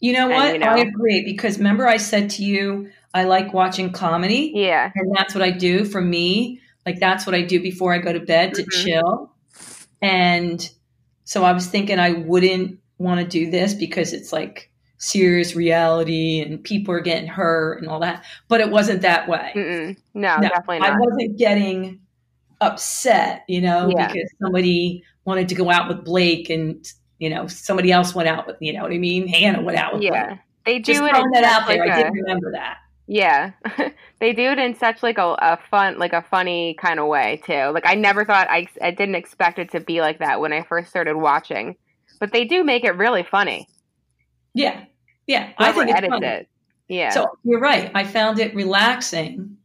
You 0.00 0.12
know 0.12 0.28
what? 0.28 0.44
And, 0.46 0.52
you 0.54 0.58
know- 0.60 0.72
I 0.72 0.78
agree 0.78 1.24
because 1.24 1.58
remember 1.58 1.86
I 1.86 1.96
said 1.96 2.30
to 2.30 2.44
you 2.44 2.90
I 3.14 3.24
like 3.24 3.54
watching 3.54 3.92
comedy 3.92 4.52
yeah, 4.54 4.90
and 4.94 5.14
that's 5.16 5.34
what 5.34 5.42
I 5.42 5.50
do 5.50 5.84
for 5.86 6.02
me. 6.02 6.60
Like 6.84 7.00
that's 7.00 7.24
what 7.26 7.34
I 7.34 7.42
do 7.42 7.60
before 7.60 7.94
I 7.94 7.98
go 7.98 8.12
to 8.12 8.20
bed 8.20 8.54
to 8.54 8.62
Mhm. 8.62 8.84
chill. 8.84 9.32
And 10.02 10.68
so 11.24 11.42
I 11.42 11.52
was 11.52 11.66
thinking 11.66 11.98
I 11.98 12.12
wouldn't 12.12 12.78
want 12.98 13.20
to 13.20 13.26
do 13.26 13.50
this 13.50 13.72
because 13.72 14.12
it's 14.12 14.32
like 14.32 14.70
serious 14.98 15.56
reality 15.56 16.40
and 16.40 16.62
people 16.62 16.94
are 16.94 17.00
getting 17.00 17.26
hurt 17.26 17.80
and 17.80 17.88
all 17.90 18.00
that. 18.00 18.24
But 18.48 18.60
it 18.60 18.70
wasn't 18.70 19.02
that 19.02 19.28
way. 19.28 19.52
No, 20.14 20.36
No, 20.36 20.48
definitely 20.48 20.80
not. 20.80 20.90
I 20.90 20.96
wasn't 20.98 21.38
getting 21.38 22.00
upset, 22.60 23.44
you 23.48 23.60
know, 23.60 23.88
Yeah. 23.94 24.06
because 24.12 24.30
somebody 24.42 25.02
wanted 25.24 25.48
to 25.48 25.54
go 25.54 25.70
out 25.70 25.88
with 25.88 26.04
Blake 26.04 26.50
and 26.50 26.84
you 27.18 27.30
know 27.30 27.46
somebody 27.46 27.90
else 27.92 28.14
went 28.14 28.28
out 28.28 28.46
with 28.46 28.56
you 28.60 28.72
know 28.72 28.82
what 28.82 28.92
I 28.92 28.98
mean. 28.98 29.26
Hannah 29.28 29.62
went 29.62 29.78
out 29.78 29.92
with 29.94 30.02
Blake. 30.02 30.12
Yeah, 30.12 30.38
they 30.64 30.78
do 30.78 30.92
Just 30.92 31.02
it. 31.02 31.10
throwing 31.10 31.24
in 31.24 31.30
that 31.32 31.44
out 31.44 31.66
there. 31.68 31.78
like 31.78 31.90
I 31.90 32.00
a- 32.00 32.04
did 32.04 32.12
remember 32.12 32.52
that. 32.52 32.78
Yeah, 33.08 33.52
they 34.20 34.32
do 34.32 34.42
it 34.50 34.58
in 34.58 34.74
such 34.74 35.02
like 35.02 35.16
a, 35.18 35.36
a 35.38 35.58
fun, 35.70 35.96
like 35.98 36.12
a 36.12 36.22
funny 36.22 36.74
kind 36.74 36.98
of 36.98 37.06
way 37.06 37.40
too. 37.46 37.70
Like 37.72 37.86
I 37.86 37.94
never 37.94 38.24
thought 38.24 38.48
I, 38.50 38.66
I 38.82 38.90
didn't 38.90 39.14
expect 39.14 39.58
it 39.60 39.70
to 39.72 39.80
be 39.80 40.00
like 40.00 40.18
that 40.18 40.40
when 40.40 40.52
I 40.52 40.62
first 40.62 40.88
started 40.90 41.16
watching, 41.16 41.76
but 42.18 42.32
they 42.32 42.44
do 42.44 42.64
make 42.64 42.82
it 42.84 42.96
really 42.96 43.22
funny. 43.22 43.68
Yeah, 44.54 44.84
yeah. 45.26 45.50
I 45.58 45.70
think 45.72 45.90
it's 45.90 46.00
funny. 46.06 46.26
it. 46.26 46.48
Yeah, 46.88 47.10
So 47.10 47.26
you're 47.44 47.60
right. 47.60 47.90
I 47.94 48.04
found 48.04 48.38
it 48.40 48.54
relaxing 48.54 49.56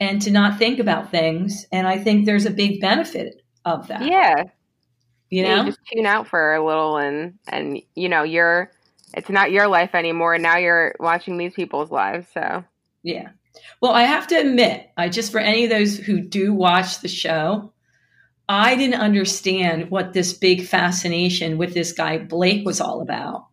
and 0.00 0.22
to 0.22 0.30
not 0.30 0.58
think 0.58 0.78
about 0.78 1.10
things, 1.10 1.66
and 1.72 1.86
I 1.86 1.98
think 1.98 2.24
there's 2.24 2.46
a 2.46 2.50
big 2.50 2.80
benefit 2.80 3.42
of 3.64 3.88
that. 3.88 4.02
yeah, 4.02 4.44
you 5.30 5.42
know. 5.42 5.64
just 5.64 5.80
tune 5.92 6.06
out 6.06 6.28
for 6.28 6.54
a 6.54 6.64
little 6.64 6.96
and 6.96 7.38
and 7.48 7.80
you 7.94 8.08
know 8.08 8.22
you're 8.22 8.70
it's 9.14 9.30
not 9.30 9.50
your 9.50 9.68
life 9.68 9.94
anymore. 9.94 10.34
And 10.34 10.42
now 10.42 10.58
you're 10.58 10.94
watching 11.00 11.38
these 11.38 11.54
people's 11.54 11.90
lives. 11.90 12.26
So 12.32 12.64
Yeah. 13.02 13.30
Well, 13.80 13.92
I 13.92 14.02
have 14.02 14.26
to 14.28 14.36
admit, 14.36 14.90
I 14.96 15.08
just 15.08 15.32
for 15.32 15.40
any 15.40 15.64
of 15.64 15.70
those 15.70 15.96
who 15.96 16.20
do 16.20 16.52
watch 16.52 17.00
the 17.00 17.08
show, 17.08 17.72
I 18.48 18.76
didn't 18.76 19.00
understand 19.00 19.90
what 19.90 20.12
this 20.12 20.32
big 20.32 20.66
fascination 20.66 21.58
with 21.58 21.74
this 21.74 21.92
guy 21.92 22.18
Blake 22.18 22.64
was 22.64 22.80
all 22.80 23.02
about 23.02 23.46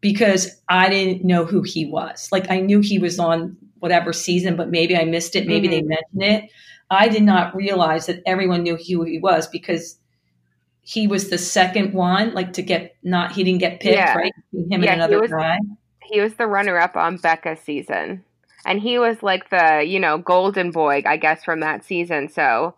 because 0.00 0.60
I 0.68 0.88
didn't 0.88 1.24
know 1.24 1.44
who 1.44 1.62
he 1.62 1.86
was. 1.86 2.28
Like 2.30 2.50
I 2.50 2.60
knew 2.60 2.80
he 2.80 2.98
was 2.98 3.18
on 3.18 3.56
whatever 3.80 4.12
season, 4.12 4.56
but 4.56 4.70
maybe 4.70 4.96
I 4.96 5.04
missed 5.04 5.34
it. 5.36 5.46
Maybe 5.46 5.68
they 5.68 5.80
mm-hmm. 5.80 5.88
mentioned 5.88 6.44
it. 6.44 6.50
I 6.90 7.08
did 7.08 7.22
not 7.22 7.54
realize 7.54 8.06
that 8.06 8.22
everyone 8.26 8.62
knew 8.62 8.76
who 8.76 9.04
he 9.04 9.18
was 9.18 9.46
because 9.46 9.98
he 10.82 11.06
was 11.06 11.30
the 11.30 11.38
second 11.38 11.94
one, 11.94 12.34
like 12.34 12.52
to 12.54 12.62
get 12.62 12.96
not 13.02 13.32
he 13.32 13.44
didn't 13.44 13.60
get 13.60 13.80
picked, 13.80 13.96
Yeah. 13.96 14.16
right? 14.16 14.32
Him 14.52 14.66
Yeah, 14.70 14.76
and 14.76 14.84
he 14.84 14.90
another 14.90 15.20
was- 15.20 15.30
guy. 15.30 15.58
he 16.02 16.20
was 16.20 16.34
the 16.34 16.46
runner 16.46 16.78
up 16.78 16.96
on 16.96 17.16
Becca's 17.16 17.60
season, 17.60 18.24
and 18.64 18.80
he 18.80 18.98
was 18.98 19.22
like 19.22 19.50
the 19.50 19.84
you 19.86 20.00
know 20.00 20.18
golden 20.18 20.70
boy, 20.70 21.02
I 21.06 21.16
guess, 21.16 21.44
from 21.44 21.60
that 21.60 21.84
season. 21.84 22.28
So 22.28 22.74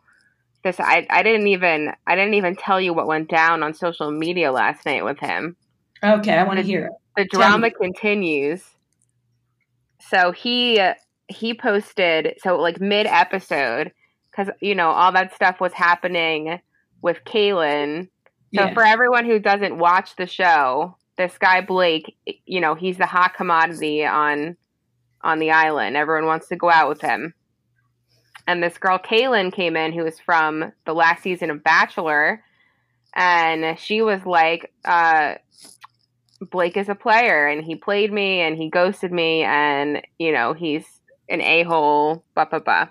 this 0.63 0.79
I 0.79 1.07
I 1.09 1.23
didn't 1.23 1.49
even 1.49 1.93
I 2.07 2.15
didn't 2.15 2.35
even 2.35 2.57
tell 2.57 2.81
you 2.81 2.93
what 2.93 3.07
went 3.07 3.29
down 3.31 3.63
on 3.63 3.73
social 3.75 4.11
media 4.11 4.53
last 4.53 4.85
night 4.85 5.05
with 5.05 5.19
him. 5.19 5.57
Okay, 6.05 6.35
I 6.35 6.43
want 6.45 6.59
to 6.59 6.65
hear 6.65 6.87
it. 6.87 6.93
the 7.17 7.25
drama 7.25 7.71
continues. 7.71 8.63
So 10.13 10.33
he 10.33 10.81
he 11.29 11.55
posted 11.55 12.35
so 12.43 12.57
like 12.61 12.81
mid 12.81 13.07
episode 13.07 13.93
because 14.31 14.53
you 14.61 14.75
know 14.75 14.91
all 14.91 15.13
that 15.13 15.35
stuff 15.35 15.61
was 15.61 15.73
happening 15.73 16.61
with 17.01 17.19
Caelynn. 17.25 18.09
So 18.55 18.67
Yeah. 18.67 18.75
for 18.75 18.85
everyone 18.85 19.25
who 19.25 19.39
doesn't 19.39 19.79
watch 19.79 20.17
the 20.17 20.27
show, 20.27 20.97
this 21.17 21.39
guy 21.39 21.63
Blake, 21.63 22.17
you 22.45 22.61
know, 22.61 22.75
he's 22.75 22.99
the 22.99 23.07
hot 23.07 23.35
commodity 23.35 24.05
on 24.05 24.57
on 25.23 25.39
the 25.39 25.53
island. 25.53 25.97
Everyone 25.97 26.27
wants 26.27 26.49
to 26.49 26.57
go 26.57 26.71
out 26.71 26.89
with 26.89 27.01
him. 27.01 27.33
And 28.47 28.63
this 28.63 28.77
girl 28.77 28.99
Caelynn 28.99 29.53
came 29.53 29.77
in 29.77 29.93
who 29.93 30.05
was 30.05 30.19
from 30.21 30.73
the 30.85 30.93
last 30.95 31.23
season 31.23 31.51
of 31.51 31.63
Bachelor 31.65 32.43
and 33.15 33.79
she 33.79 34.03
was 34.03 34.25
like 34.27 34.73
uh 34.85 35.35
Blake 36.51 36.77
is 36.77 36.89
a 36.89 36.95
player 36.95 37.47
and 37.47 37.65
he 37.65 37.77
played 37.77 38.13
me 38.13 38.41
and 38.41 38.57
he 38.57 38.69
ghosted 38.69 39.13
me 39.13 39.43
and 39.43 40.03
you 40.19 40.33
know 40.33 40.53
he's 40.55 40.85
an 41.29 41.41
a-hole 41.41 42.25
blah 42.35 42.45
blah 42.47 42.59
blah. 42.59 42.89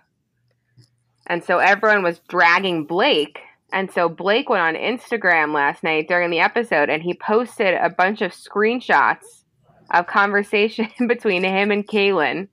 And 1.28 1.44
so 1.44 1.60
everyone 1.60 2.04
was 2.04 2.20
dragging 2.28 2.86
Blake 2.86 3.40
and 3.74 3.92
so 3.92 4.10
Blake 4.10 4.50
went 4.50 4.62
on 4.62 4.76
Instagram 4.76 5.54
last 5.54 5.84
night 5.84 6.08
during 6.08 6.30
the 6.30 6.40
episode 6.40 6.90
and 6.90 7.02
he 7.02 7.14
posted 7.14 7.74
a 7.74 7.90
bunch 7.90 8.22
of 8.22 8.32
screenshots 8.32 9.44
of 9.90 10.08
conversation 10.08 10.90
between 11.08 11.44
him 11.44 11.72
and 11.72 11.88
Caelynn 11.88 12.48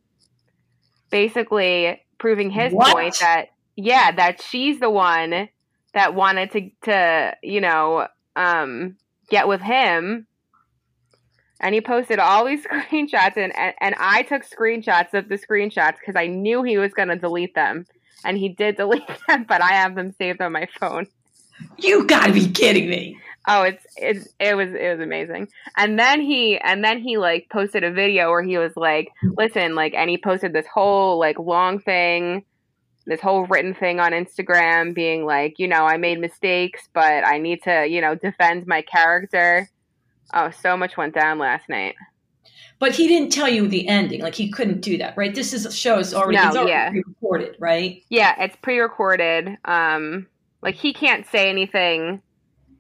basically 1.11 2.01
proving 2.19 2.51
his 2.51 2.73
What? 2.73 2.93
point 2.95 3.19
that 3.21 3.47
yeah 3.77 4.11
that 4.13 4.43
she's 4.43 4.81
the 4.81 4.91
one 4.91 5.49
that 5.95 6.15
wanted 6.15 6.51
to 6.53 6.71
to 6.83 7.37
you 7.43 7.61
know 7.61 8.07
um 8.37 8.97
get 9.31 9.49
with 9.49 9.61
him 9.61 10.27
and 11.61 11.75
he 11.75 11.81
posted 11.81 12.19
all 12.19 12.45
these 12.45 12.65
screenshots 12.67 13.37
and 13.37 13.57
and, 13.57 13.75
and 13.81 13.95
i 13.99 14.23
took 14.23 14.43
screenshots 14.45 15.15
of 15.15 15.29
the 15.29 15.39
screenshots 15.39 15.97
because 15.99 16.17
i 16.17 16.27
knew 16.27 16.63
he 16.63 16.79
was 16.79 16.93
going 16.93 17.09
to 17.09 17.17
delete 17.17 17.55
them 17.55 17.87
and 18.25 18.39
he 18.39 18.49
did 18.49 18.77
delete 18.79 19.03
them 19.27 19.45
but 19.49 19.63
i 19.63 19.73
have 19.73 19.95
them 19.95 20.13
saved 20.13 20.41
on 20.41 20.53
my 20.53 20.67
phone 20.79 21.07
You 21.79 22.07
got 22.07 22.27
to 22.27 22.33
be 22.33 22.49
kidding 22.49 22.89
me. 22.89 23.19
Oh, 23.47 23.63
it's 23.63 23.87
it's 23.97 24.29
it 24.39 24.55
was 24.57 24.75
it 24.75 24.97
was 24.97 25.01
amazing. 25.01 25.49
And 25.77 25.99
then 25.99 26.21
he 26.21 26.59
and 26.59 26.85
then 26.85 27.01
he 27.01 27.17
like 27.17 27.49
posted 27.51 27.83
a 27.83 27.93
video 27.93 28.31
where 28.31 28.43
he 28.43 28.59
was 28.59 28.77
like, 28.77 29.11
"Listen, 29.23 29.75
like," 29.75 29.95
and 29.95 30.11
he 30.11 30.19
posted 30.19 30.53
this 30.53 30.67
whole 30.67 31.19
like 31.19 31.39
long 31.39 31.79
thing, 31.79 32.45
this 33.07 33.21
whole 33.21 33.47
written 33.47 33.75
thing 33.75 34.01
on 34.01 34.13
Instagram, 34.13 34.95
being 34.95 35.25
like, 35.25 35.59
you 35.59 35.67
know, 35.67 35.87
I 35.87 35.97
made 35.97 36.21
mistakes, 36.21 36.89
but 36.93 37.27
I 37.27 37.39
need 37.39 37.63
to, 37.63 37.87
you 37.87 38.03
know, 38.03 38.15
defend 38.15 38.67
my 38.67 38.83
character. 38.83 39.69
Oh, 40.35 40.51
so 40.51 40.77
much 40.77 40.97
went 40.97 41.15
down 41.15 41.39
last 41.39 41.69
night. 41.69 41.95
But 42.79 42.95
he 42.95 43.09
didn't 43.09 43.33
tell 43.33 43.49
you 43.49 43.67
the 43.67 43.89
ending. 43.89 44.21
Like 44.23 44.35
he 44.35 44.51
couldn't 44.51 44.81
do 44.83 44.99
that, 44.99 45.17
right? 45.17 45.35
This 45.35 45.53
is 45.53 45.67
a 45.67 45.73
show. 45.73 45.99
It's 45.99 46.15
already, 46.15 46.37
No, 46.37 46.51
already 46.51 46.71
yeah. 46.71 46.91
recorded, 46.91 47.57
right? 47.59 48.03
Yeah, 48.09 48.35
it's 48.43 48.57
pre-recorded. 48.63 49.57
Um, 49.65 50.27
like 50.63 50.77
he 50.77 50.93
can't 50.93 51.27
say 51.27 51.49
anything. 51.51 52.23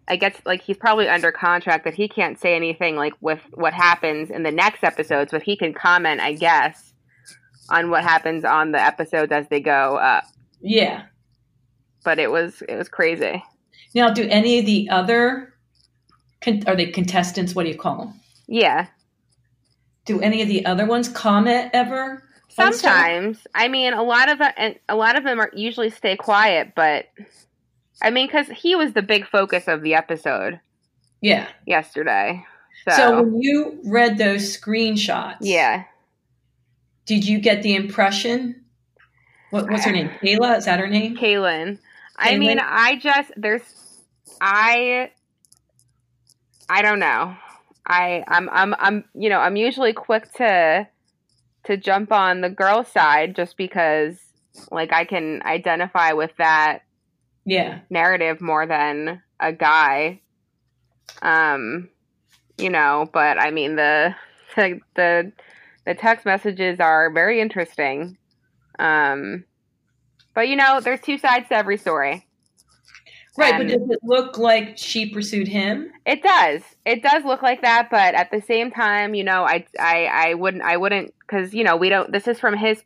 I 0.07 0.17
guess 0.17 0.41
like 0.47 0.63
he's 0.63 0.77
probably 0.77 1.09
under 1.09 1.33
contract 1.33 1.85
that 1.85 1.95
he 1.95 2.09
can't 2.09 2.39
say 2.39 2.55
anything 2.55 2.97
like 2.97 3.13
with 3.21 3.41
what 3.55 3.75
happens 3.75 4.31
in 4.31 4.43
the 4.43 4.53
next 4.53 4.85
episodes, 4.85 5.33
but 5.33 5.43
he 5.43 5.57
can 5.57 5.75
comment, 5.75 6.21
I 6.21 6.33
guess, 6.33 6.93
on 7.69 7.91
what 7.91 8.05
happens 8.05 8.45
on 8.45 8.73
the 8.73 8.81
episodes 8.81 9.33
as 9.33 9.49
they 9.49 9.61
go 9.61 9.97
up. 9.97 10.25
Yeah. 10.61 11.03
But 12.05 12.19
it 12.19 12.31
was 12.31 12.63
it 12.69 12.77
was 12.77 12.89
crazy. 12.89 13.43
Now, 13.95 14.11
do 14.11 14.27
any 14.29 14.61
of 14.61 14.67
the 14.67 14.89
other 14.91 15.55
con- 16.41 16.63
are 16.67 16.77
they 16.77 16.87
contestants? 16.87 17.55
What 17.55 17.65
do 17.65 17.71
you 17.71 17.79
call 17.79 17.99
them? 17.99 18.21
Yeah, 18.47 18.87
Do 20.07 20.21
any 20.21 20.41
of 20.43 20.49
the 20.49 20.65
other 20.67 20.87
ones 20.87 21.09
comment 21.09 21.71
ever? 21.75 22.23
sometimes. 22.49 23.47
I 23.55 23.69
mean, 23.69 23.93
a 23.93 24.03
lot 24.03 24.29
of 24.31 24.41
and 24.57 24.75
a 24.89 24.97
lot 24.97 25.17
of 25.17 25.23
them 25.25 25.39
are 25.39 25.51
usually 25.55 25.91
stay 25.91 26.17
quiet, 26.17 26.73
but 26.75 27.07
I 28.03 28.11
mean, 28.11 28.27
because 28.27 28.49
he 28.49 28.75
was 28.75 28.93
the 28.95 29.03
big 29.03 29.27
focus 29.29 29.69
of 29.69 29.83
the 29.83 29.95
episode 29.95 30.59
Yeah. 31.21 31.47
yesterday. 31.67 32.45
So, 32.89 32.97
So 32.97 33.23
when 33.23 33.43
you 33.43 33.81
read 33.85 34.19
those 34.19 34.57
screenshots, 34.57 35.37
yeah. 35.41 35.85
did 37.07 37.27
you 37.27 37.39
get 37.39 37.63
the 37.63 37.75
impression? 37.75 38.65
What, 39.51 39.69
what's 39.71 39.85
her 39.85 39.93
name? 39.93 40.11
Kayla? 40.23 40.59
Is 40.59 40.65
that 40.67 40.79
her 40.81 40.89
name? 40.89 41.17
Caelynn. 41.17 41.79
I 42.17 42.37
mean, 42.37 42.59
I 42.61 42.97
just 42.97 43.31
there's 43.37 43.63
I 44.41 45.11
I 46.69 46.83
don't 46.83 46.99
know. 47.01 47.37
I 47.87 48.25
I'm 48.29 48.49
I'm 48.51 48.75
I'm 48.79 49.05
you 49.15 49.31
know, 49.31 49.41
I'm 49.41 49.57
usually 49.57 49.93
quick 49.93 50.33
to 50.35 50.89
to 51.65 51.77
jump 51.77 52.13
on 52.13 52.41
the 52.41 52.51
girl 52.51 52.85
side 52.85 53.37
just 53.37 53.57
because 53.57 54.19
like 54.71 54.93
I 54.93 55.05
can 55.05 55.43
identify 55.45 56.13
with 56.13 56.33
that 56.39 56.81
Yeah. 57.45 57.81
narrative 57.91 58.41
more 58.41 58.67
than 58.67 59.23
a 59.41 59.53
guy. 59.53 60.23
Um 61.23 61.91
you 62.59 62.71
know, 62.71 63.09
but 63.13 63.39
I 63.41 63.51
mean 63.51 63.77
the 63.77 64.15
the 64.57 64.81
the, 64.97 65.33
the 65.87 65.95
text 65.95 66.27
messages 66.27 66.81
are 66.81 67.13
very 67.13 67.41
interesting. 67.41 68.19
Um 68.79 69.45
But 70.35 70.49
you 70.49 70.57
know, 70.57 70.81
there's 70.83 71.01
two 71.03 71.19
sides 71.19 71.49
to 71.51 71.57
every 71.57 71.79
story. 71.79 72.28
Right, 73.39 73.57
but 73.57 73.69
does 73.69 73.89
it 73.89 73.99
look 74.03 74.37
like 74.37 74.77
she 74.77 75.11
pursued 75.11 75.49
him? 75.49 75.91
It 76.05 76.23
does. 76.23 76.63
It 76.85 77.03
does 77.03 77.25
look 77.25 77.43
like 77.43 77.63
that, 77.63 77.89
but 77.91 78.15
at 78.15 78.31
the 78.31 78.41
same 78.41 78.71
time, 78.71 79.15
you 79.15 79.25
know, 79.25 79.45
I 79.45 79.65
I 79.79 80.07
I 80.07 80.35
wouldn't 80.35 80.63
I 80.63 80.77
wouldn't 80.77 81.15
cuz 81.29 81.55
you 81.55 81.65
know, 81.65 81.77
we 81.77 81.89
don't 81.89 82.11
this 82.11 82.27
is 82.27 82.41
from 82.41 82.57
his 82.57 82.83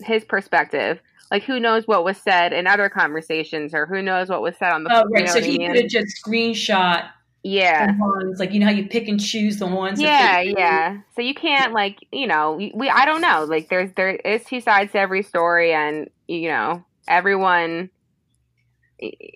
his 0.00 0.24
perspective. 0.24 1.00
Like 1.30 1.44
who 1.44 1.60
knows 1.60 1.86
what 1.86 2.04
was 2.04 2.18
said 2.18 2.52
in 2.52 2.66
other 2.66 2.88
conversations 2.88 3.74
or 3.74 3.86
who 3.86 4.02
knows 4.02 4.28
what 4.28 4.42
was 4.42 4.56
said 4.58 4.72
on 4.72 4.84
the 4.84 4.92
Oh, 4.92 5.04
you 5.08 5.14
right. 5.14 5.24
know 5.26 5.32
So 5.32 5.40
he 5.40 5.58
could 5.66 5.76
have 5.76 5.88
just 5.88 6.16
screenshot 6.26 7.08
Yeah. 7.42 7.86
the 7.86 7.98
ones, 7.98 8.38
like 8.38 8.52
you 8.52 8.60
know 8.60 8.66
how 8.66 8.72
you 8.72 8.88
pick 8.88 9.08
and 9.08 9.20
choose 9.20 9.58
the 9.58 9.66
ones. 9.66 10.00
Yeah, 10.00 10.40
yeah. 10.40 10.98
So 11.14 11.22
you 11.22 11.34
can't 11.34 11.72
like, 11.72 11.96
you 12.12 12.26
know, 12.26 12.52
we, 12.74 12.88
I 12.88 13.04
don't 13.04 13.20
know. 13.20 13.44
Like 13.48 13.68
there's 13.68 13.90
there 13.96 14.10
is 14.10 14.44
two 14.44 14.60
sides 14.60 14.92
to 14.92 14.98
every 14.98 15.22
story 15.22 15.72
and 15.72 16.08
you 16.26 16.48
know, 16.48 16.84
everyone 17.08 17.90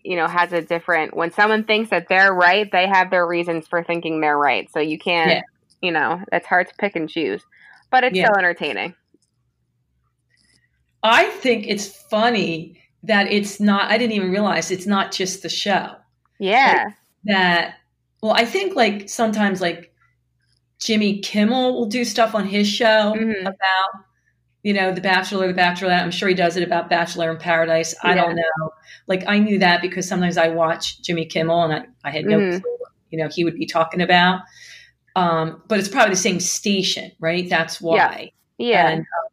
you 0.04 0.16
know 0.16 0.26
has 0.28 0.52
a 0.52 0.62
different 0.62 1.16
when 1.16 1.30
someone 1.32 1.64
thinks 1.64 1.90
that 1.90 2.08
they're 2.08 2.32
right, 2.32 2.70
they 2.70 2.86
have 2.86 3.10
their 3.10 3.26
reasons 3.26 3.66
for 3.66 3.82
thinking 3.82 4.20
they're 4.20 4.38
right. 4.38 4.70
So 4.72 4.80
you 4.80 4.98
can't, 4.98 5.30
Yeah. 5.30 5.40
you 5.82 5.90
know, 5.90 6.22
it's 6.32 6.46
hard 6.46 6.68
to 6.68 6.74
pick 6.76 6.94
and 6.96 7.08
choose. 7.08 7.42
But 7.90 8.04
it's 8.04 8.16
Yeah. 8.16 8.26
still 8.26 8.36
entertaining. 8.38 8.94
I 11.02 11.26
think 11.26 11.66
it's 11.68 11.86
funny 11.86 12.80
that 13.04 13.30
it's 13.30 13.60
not. 13.60 13.90
I 13.90 13.98
didn't 13.98 14.12
even 14.16 14.30
realize 14.30 14.70
it's 14.70 14.86
not 14.86 15.12
just 15.12 15.42
the 15.42 15.48
show. 15.48 15.94
Yeah. 16.38 16.86
That 17.24 17.76
well, 18.22 18.32
I 18.32 18.44
think 18.44 18.74
like 18.74 19.08
sometimes 19.08 19.60
like 19.60 19.92
Jimmy 20.80 21.20
Kimmel 21.20 21.74
will 21.74 21.86
do 21.86 22.04
stuff 22.04 22.34
on 22.34 22.46
his 22.46 22.68
show 22.68 23.14
Mhm. 23.16 23.40
about 23.42 24.04
you 24.66 24.72
know 24.74 24.90
the 24.90 25.00
Bachelor, 25.00 25.46
the 25.46 25.54
Bachelorette. 25.54 26.02
I'm 26.02 26.10
sure 26.10 26.28
he 26.28 26.34
does 26.34 26.56
it 26.56 26.64
about 26.64 26.90
Bachelor 26.90 27.30
in 27.30 27.36
Paradise. 27.36 27.94
I 28.02 28.08
Yeah. 28.16 28.24
don't 28.24 28.34
know. 28.34 28.70
Like 29.06 29.22
I 29.28 29.38
knew 29.38 29.60
that 29.60 29.80
because 29.80 30.08
sometimes 30.08 30.36
I 30.36 30.48
watch 30.48 31.00
Jimmy 31.02 31.24
Kimmel 31.24 31.62
and 31.62 31.72
I, 31.72 31.84
I 32.02 32.10
had 32.10 32.24
no 32.24 32.40
Mhm. 32.40 32.60
clue 32.60 32.76
what, 32.80 32.90
you 33.10 33.18
know 33.18 33.28
he 33.30 33.44
would 33.44 33.54
be 33.54 33.66
talking 33.66 34.00
about. 34.00 34.40
Um, 35.14 35.62
but 35.68 35.78
it's 35.78 35.88
probably 35.88 36.10
the 36.10 36.20
same 36.20 36.40
station, 36.40 37.12
right? 37.20 37.48
That's 37.48 37.80
why. 37.80 38.32
Yeah. 38.58 38.88
And, 38.88 39.00
um, 39.02 39.28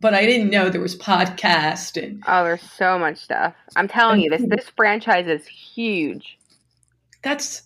but 0.00 0.14
I 0.14 0.24
didn't 0.24 0.48
know 0.48 0.70
there 0.70 0.80
was 0.80 0.96
podcast 0.96 2.02
and 2.02 2.22
oh, 2.26 2.42
there's 2.44 2.62
so 2.62 2.98
much 2.98 3.18
stuff. 3.18 3.52
I'm 3.76 3.86
telling 3.86 4.22
you, 4.22 4.30
this 4.30 4.42
this 4.48 4.70
franchise 4.76 5.26
is 5.26 5.46
huge. 5.46 6.38
that's 7.22 7.64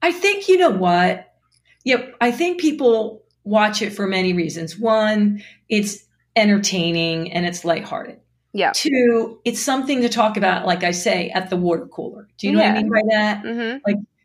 I 0.00 0.10
think 0.10 0.48
you 0.48 0.56
know 0.56 0.70
what? 0.70 1.34
Yep, 1.84 2.14
I 2.22 2.30
think 2.30 2.58
people 2.62 3.19
watch 3.44 3.82
it 3.82 3.90
for 3.92 4.06
many 4.06 4.32
reasons. 4.32 4.78
One, 4.78 5.42
it's 5.68 6.04
entertaining 6.36 7.32
and 7.32 7.46
it's 7.46 7.64
lighthearted. 7.64 8.18
Yeah. 8.52 8.72
Two, 8.74 9.40
it's 9.44 9.60
something 9.60 10.02
to 10.02 10.08
talk 10.08 10.36
about, 10.36 10.66
like 10.66 10.82
I 10.82 10.90
say, 10.90 11.30
at 11.30 11.50
the 11.50 11.56
water 11.56 11.86
cooler. 11.86 12.28
Do 12.38 12.46
you 12.48 12.52
know 12.52 12.60
what 12.60 12.70
I 12.70 12.82
mean 12.82 12.90
by 12.90 13.02
that? 13.10 13.42
Mhm. 13.44 13.80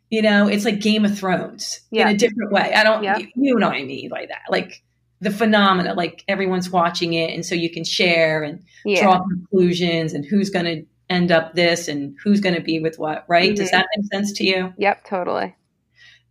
You 0.10 0.22
know, 0.22 0.48
it's 0.48 0.66
like 0.66 0.80
Game 0.80 1.04
of 1.06 1.18
Thrones 1.18 1.82
Yeah. 1.92 2.08
in 2.10 2.16
a 2.16 2.18
different 2.18 2.52
way. 2.52 2.74
I 2.74 2.84
don't 2.84 3.04
Yeah. 3.04 3.18
you, 3.18 3.56
know 3.60 3.68
what 3.68 3.76
I 3.76 3.84
mean 3.84 4.10
by 4.10 4.26
that. 4.28 4.44
Like 4.50 4.82
the 5.22 5.32
phenomena, 5.32 5.94
like 5.94 6.24
everyone's 6.28 6.70
watching 6.70 7.14
it 7.14 7.34
and 7.34 7.46
so 7.46 7.56
you 7.56 7.70
can 7.70 7.84
share 7.84 8.44
and 8.44 8.60
Yeah. 8.84 9.02
draw 9.02 9.24
conclusions 9.24 10.14
and 10.14 10.26
who's 10.26 10.50
gonna 10.50 10.82
end 11.10 11.32
up 11.32 11.54
this 11.54 11.88
and 11.88 12.16
who's 12.24 12.40
gonna 12.40 12.62
be 12.62 12.80
with 12.80 12.98
what, 13.00 13.26
right? 13.28 13.56
Does 13.56 13.70
Mhm. 13.70 13.72
that 13.72 13.88
make 13.98 14.06
sense 14.12 14.32
to 14.34 14.44
you? 14.44 14.74
Yep, 14.78 15.06
totally. 15.06 15.56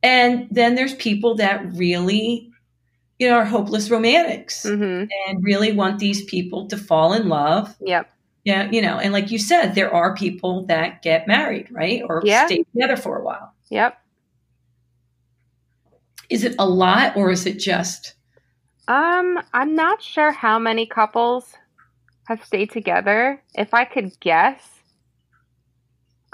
And 0.02 0.48
then 0.50 0.74
there's 0.74 0.94
people 0.94 1.36
that 1.36 1.64
really, 1.74 2.50
you 3.18 3.28
know, 3.28 3.36
are 3.36 3.44
hopeless 3.44 3.90
romantics 3.90 4.64
Mhm. 4.66 5.08
and 5.28 5.44
really 5.44 5.72
want 5.72 5.98
these 6.00 6.24
people 6.24 6.66
to 6.68 6.76
fall 6.76 7.12
in 7.12 7.28
love. 7.28 7.74
Yep. 7.80 8.10
Yeah, 8.44 8.68
you 8.70 8.82
know, 8.82 8.98
and 8.98 9.12
like 9.12 9.30
you 9.30 9.38
said, 9.38 9.74
there 9.74 9.92
are 9.94 10.14
people 10.14 10.66
that 10.66 11.00
get 11.02 11.26
married, 11.26 11.68
right? 11.70 12.02
Or 12.08 12.20
Yeah. 12.24 12.46
stay 12.46 12.64
together 12.74 12.96
for 12.96 13.18
a 13.18 13.24
while. 13.24 13.54
Yep. 13.70 13.96
Is 16.30 16.44
it 16.44 16.54
a 16.58 16.66
lot 16.66 17.16
or 17.16 17.30
is 17.30 17.46
it 17.46 17.58
just 17.58 18.14
Um, 18.86 19.40
I'm 19.54 19.74
not 19.74 20.02
sure 20.02 20.30
how 20.30 20.58
many 20.58 20.84
couples 20.84 21.54
have 22.28 22.44
stayed 22.44 22.70
together. 22.70 23.42
If 23.54 23.72
I 23.72 23.84
could 23.86 24.18
guess, 24.20 24.82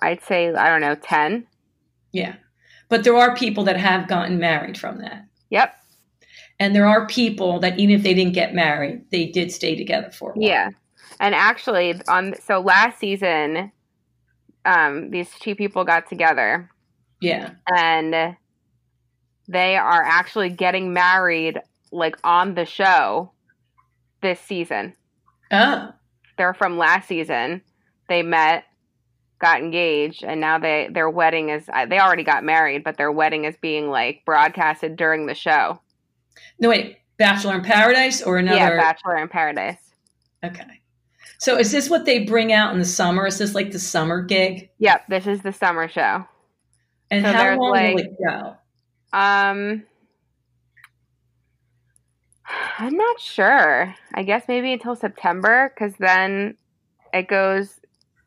I'd 0.01 0.23
say 0.25 0.53
I 0.53 0.69
don't 0.69 0.81
know, 0.81 0.95
10. 0.97 1.47
yeah. 2.13 2.37
But 2.89 3.05
there 3.05 3.17
are 3.17 3.37
people 3.37 3.63
that 3.65 3.77
have 3.77 4.09
gotten 4.09 4.41
married 4.41 4.77
from 4.77 4.99
that. 4.99 5.27
Yep. 5.51 5.77
And 6.61 6.75
there 6.77 6.87
are 6.87 7.07
people 7.07 7.59
that 7.61 7.79
even 7.81 7.97
if 7.97 8.03
they 8.03 8.15
didn't 8.15 8.35
get 8.35 8.55
married, 8.55 9.11
they 9.11 9.27
did 9.27 9.51
stay 9.51 9.75
together 9.75 10.11
for 10.11 10.31
a 10.31 10.35
while. 10.35 10.47
Yeah. 10.49 10.71
And 11.19 11.35
actually 11.35 12.01
on 12.07 12.35
so 12.41 12.61
last 12.61 12.99
season 13.01 13.73
um 14.67 15.11
these 15.11 15.31
two 15.41 15.55
people 15.55 15.85
got 15.85 16.07
together 16.09 16.71
Yeah. 17.21 17.53
and 17.75 18.37
they 19.49 19.77
are 19.77 20.05
actually 20.05 20.51
getting 20.51 20.93
married 20.93 21.59
like 21.93 22.17
on 22.23 22.55
the 22.55 22.67
show 22.67 23.33
this 24.23 24.39
season. 24.39 24.95
Oh. 25.51 25.93
They're 26.39 26.55
from 26.55 26.79
last 26.79 27.09
season. 27.09 27.63
They 28.09 28.23
met, 28.23 28.65
got 29.41 29.61
engaged, 29.61 30.25
and 30.25 30.41
now 30.41 30.59
they 30.59 30.89
their 30.93 31.09
wedding 31.11 31.49
is 31.49 31.69
uh, 31.73 31.87
they 31.87 31.99
already 31.99 32.23
got 32.25 32.45
married, 32.45 32.85
but 32.85 32.97
their 32.97 33.11
wedding 33.11 33.45
is 33.45 33.57
being 33.61 33.89
like 33.89 34.23
broadcasted 34.25 34.97
during 34.97 35.27
the 35.27 35.35
show. 35.35 35.81
No 36.59 36.69
wait, 36.69 36.99
Bachelor 37.19 37.55
in 37.55 37.63
Paradise 37.63 38.23
or 38.23 38.39
another 38.39 38.57
Yeah, 38.59 38.77
Bachelor 38.77 39.17
in 39.19 39.29
Paradise. 39.29 39.79
Okay. 40.45 40.65
So 41.39 41.57
is 41.59 41.71
this 41.73 41.89
what 41.89 42.05
they 42.05 42.25
bring 42.25 42.53
out 42.53 42.73
in 42.73 42.79
the 42.79 42.85
summer? 42.85 43.27
Is 43.27 43.39
this 43.39 43.55
like 43.55 43.71
the 43.73 43.79
summer 43.79 44.23
gig? 44.23 44.69
Yep, 44.79 45.07
this 45.09 45.27
is 45.27 45.41
the 45.43 45.53
summer 45.53 45.89
show. 45.89 46.25
And 47.11 47.25
So 47.25 47.33
how 47.33 47.57
long 47.59 47.71
like- 47.71 47.95
will 47.95 48.03
it 48.03 48.17
go? 48.27 48.57
Um 49.13 49.85
I'm 52.79 52.97
not 52.97 53.21
sure. 53.21 53.95
I 54.15 54.23
guess 54.23 54.45
maybe 54.49 54.73
until 54.73 54.97
September 54.97 55.73
cuz 55.79 55.95
then 55.99 56.57
it 57.13 57.29
goes 57.29 57.81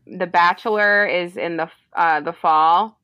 the 0.05 0.27
Bachelor 0.27 1.05
is 1.05 1.37
in 1.37 1.57
the 1.57 1.69
uh 1.95 2.21
the 2.21 2.33
fall 2.33 2.99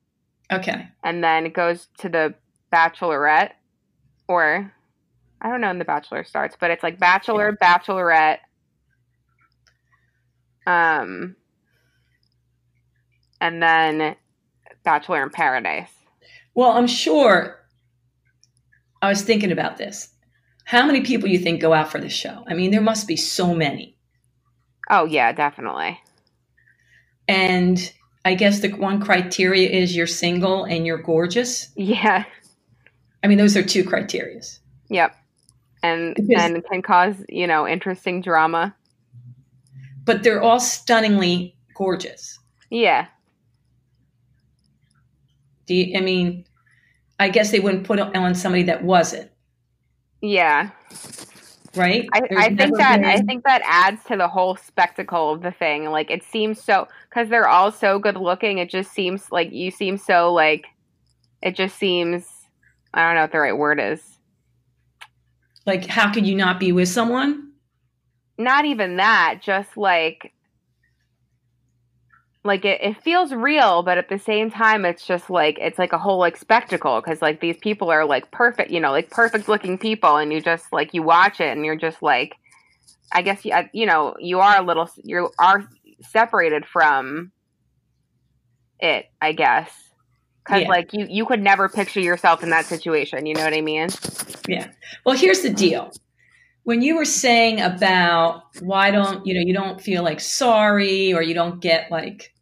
Okay. 0.52 0.88
and 1.04 1.22
then 1.22 1.46
it 1.46 1.54
goes 1.54 1.88
to 1.98 2.08
the 2.08 2.34
Bachelorette 2.72 3.52
or 4.28 4.72
I 5.40 5.48
don't 5.50 5.60
know 5.60 5.68
when 5.68 5.78
the 5.78 5.84
Bachelor 5.84 6.24
starts, 6.24 6.56
but 6.58 6.70
it's 6.70 6.82
like 6.82 6.98
Bachelor, 6.98 7.56
Bachelorette 7.62 8.38
um 10.66 11.34
and 13.40 13.62
then 13.62 14.14
Bachelor 14.84 15.22
in 15.22 15.30
Paradise. 15.30 15.90
Well, 16.54 16.72
I'm 16.72 16.86
sure 16.86 17.58
I 19.02 19.08
was 19.08 19.22
thinking 19.22 19.52
about 19.52 19.78
this. 19.78 20.10
How 20.64 20.86
many 20.86 21.00
people 21.00 21.28
you 21.28 21.38
think 21.38 21.60
go 21.60 21.72
out 21.72 21.90
for 21.90 21.98
this 21.98 22.12
show? 22.12 22.44
I 22.46 22.54
mean, 22.54 22.70
there 22.70 22.80
must 22.80 23.08
be 23.08 23.16
so 23.16 23.54
many. 23.54 23.96
Oh 24.90 25.04
yeah, 25.04 25.32
definitely. 25.32 25.98
And 27.26 27.92
I 28.24 28.34
guess 28.34 28.60
the 28.60 28.70
one 28.70 29.00
criteria 29.00 29.68
is 29.68 29.96
you're 29.96 30.06
single 30.06 30.64
and 30.64 30.86
you're 30.86 30.98
gorgeous. 30.98 31.70
Yeah. 31.76 32.24
I 33.22 33.28
mean, 33.28 33.38
those 33.38 33.56
are 33.56 33.62
two 33.62 33.84
criterias. 33.84 34.58
Yep. 34.88 35.14
And 35.82 36.14
Because- 36.14 36.42
and 36.42 36.64
can 36.66 36.82
cause, 36.82 37.24
you 37.28 37.46
know, 37.46 37.66
interesting 37.66 38.20
drama. 38.20 38.74
But 40.04 40.22
they're 40.22 40.42
all 40.42 40.60
stunningly 40.60 41.56
gorgeous. 41.74 42.38
Yeah. 42.70 43.06
Do 45.66 45.74
you, 45.74 45.96
I 45.96 46.00
mean, 46.00 46.44
I 47.18 47.28
guess 47.28 47.50
they 47.50 47.60
wouldn't 47.60 47.84
put 47.84 48.00
on 48.00 48.34
somebody 48.34 48.64
that 48.64 48.82
wasn't, 48.82 49.30
Yeah. 50.20 50.70
right? 51.76 52.08
I, 52.12 52.20
I 52.36 52.54
think 52.56 52.76
that 52.76 53.00
been- 53.00 53.04
I 53.04 53.16
think 53.18 53.44
that 53.44 53.62
adds 53.64 54.02
to 54.04 54.16
the 54.16 54.26
whole 54.28 54.56
spectacle 54.56 55.30
of 55.32 55.42
the 55.42 55.52
thing. 55.52 55.84
Like 55.90 56.10
it 56.10 56.22
seems 56.24 56.60
so 56.62 56.88
because 57.08 57.28
they're 57.28 57.48
all 57.48 57.70
so 57.70 57.98
good 57.98 58.16
looking. 58.16 58.58
It 58.58 58.68
just 58.70 58.92
seems 58.92 59.30
like 59.30 59.52
you 59.52 59.70
seem 59.70 59.96
so 59.96 60.32
like 60.32 60.66
it 61.42 61.54
just 61.54 61.78
seems 61.78 62.26
I 62.92 63.02
don't 63.06 63.14
know 63.14 63.22
what 63.22 63.32
the 63.32 63.38
right 63.38 63.56
word 63.56 63.78
is. 63.80 64.09
Like, 65.66 65.86
how 65.86 66.12
could 66.12 66.26
you 66.26 66.34
not 66.34 66.58
be 66.58 66.72
with 66.72 66.88
someone? 66.88 67.52
Not 68.38 68.64
even 68.64 68.96
that. 68.96 69.40
Just 69.42 69.76
like 69.76 70.32
like 72.42 72.64
it, 72.64 72.80
it 72.82 73.02
feels 73.02 73.32
real, 73.32 73.82
but 73.82 73.98
at 73.98 74.08
the 74.08 74.18
same 74.18 74.50
time, 74.50 74.84
it's 74.84 75.06
just 75.06 75.28
like 75.28 75.58
it's 75.60 75.78
like 75.78 75.92
a 75.92 75.98
whole 75.98 76.18
like 76.18 76.36
spectacle 76.36 77.00
because 77.00 77.20
like 77.20 77.40
these 77.40 77.58
people 77.58 77.90
are 77.90 78.06
like 78.06 78.30
perfect, 78.30 78.70
you 78.70 78.80
know, 78.80 78.90
like 78.90 79.10
perfect 79.10 79.48
looking 79.48 79.76
people, 79.76 80.16
and 80.16 80.32
you 80.32 80.40
just 80.40 80.72
like 80.72 80.94
you 80.94 81.02
watch 81.02 81.40
it 81.40 81.48
and 81.48 81.64
you're 81.64 81.76
just 81.76 82.02
like, 82.02 82.34
I 83.12 83.22
guess 83.22 83.44
you 83.44 83.52
uh, 83.52 83.64
you 83.72 83.84
know 83.84 84.14
you 84.18 84.40
are 84.40 84.58
a 84.58 84.64
little 84.64 84.88
you 85.04 85.30
are 85.38 85.68
separated 86.02 86.64
from 86.64 87.30
it, 88.78 89.06
I 89.20 89.32
guess, 89.32 89.70
because 90.50 90.62
Yeah. 90.62 90.68
like 90.68 90.92
you 90.92 91.06
you 91.08 91.26
could 91.26 91.40
never 91.42 91.68
picture 91.68 92.00
yourself 92.00 92.42
in 92.42 92.50
that 92.50 92.64
situation. 92.66 93.26
You 93.26 93.34
know 93.34 93.44
what 93.44 93.54
I 93.54 93.60
mean? 93.60 93.88
Yeah. 94.48 94.68
Well, 95.06 95.16
here's 95.16 95.40
the 95.42 95.50
deal. 95.50 95.92
when 96.64 96.82
you 96.82 96.94
were 96.96 97.06
saying 97.06 97.60
about 97.60 98.42
why 98.60 98.90
don't 98.90 99.24
you 99.26 99.34
know 99.34 99.40
you 99.40 99.54
don't 99.54 99.80
feel 99.80 100.02
like 100.02 100.20
sorry 100.20 101.12
or 101.12 101.22
you 101.22 101.34
don't 101.34 101.60
get 101.60 101.90
like 101.90 102.34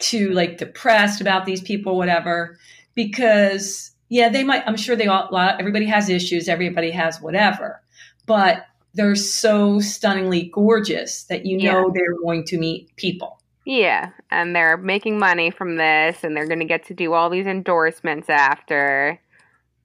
too 0.00 0.30
like 0.30 0.58
depressed 0.58 1.20
about 1.20 1.46
these 1.46 1.60
people 1.62 1.96
whatever 1.96 2.58
because 2.94 3.92
yeah 4.08 4.28
they 4.28 4.42
might 4.44 4.62
i'm 4.66 4.76
sure 4.76 4.96
they 4.96 5.06
all 5.06 5.28
everybody 5.58 5.86
has 5.86 6.08
issues 6.08 6.48
everybody 6.48 6.90
has 6.90 7.20
whatever 7.20 7.80
but 8.26 8.64
they're 8.94 9.14
so 9.14 9.78
stunningly 9.78 10.50
gorgeous 10.52 11.24
that 11.24 11.46
you 11.46 11.56
know 11.56 11.86
Yeah. 11.86 11.92
they're 11.94 12.16
going 12.22 12.44
to 12.46 12.58
meet 12.58 12.94
people 12.96 13.39
Yeah, 13.64 14.10
and 14.30 14.54
they're 14.54 14.76
making 14.76 15.18
money 15.18 15.50
from 15.50 15.76
this, 15.76 16.24
and 16.24 16.36
they're 16.36 16.46
going 16.46 16.60
to 16.60 16.64
get 16.66 16.86
to 16.86 16.94
do 16.94 17.12
all 17.12 17.30
these 17.30 17.46
endorsements 17.46 18.28
after. 18.28 19.20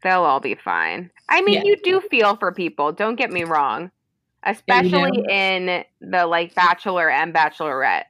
They'll 0.04 0.24
all 0.24 0.40
be 0.40 0.56
fine. 0.56 1.12
I 1.30 1.42
mean, 1.42 1.62
Yeah. 1.64 1.64
you 1.64 1.78
do 1.84 2.02
feel 2.02 2.36
for 2.38 2.52
people. 2.54 2.92
Don't 2.92 3.16
get 3.16 3.32
me 3.32 3.44
wrong, 3.44 3.92
Yeah, 4.68 4.82
you 4.82 4.90
especially 4.92 5.24
in 5.30 5.84
the 6.02 6.26
like 6.28 6.56
Bachelor 6.56 7.10
and 7.10 7.34
Bachelorette. 7.34 8.06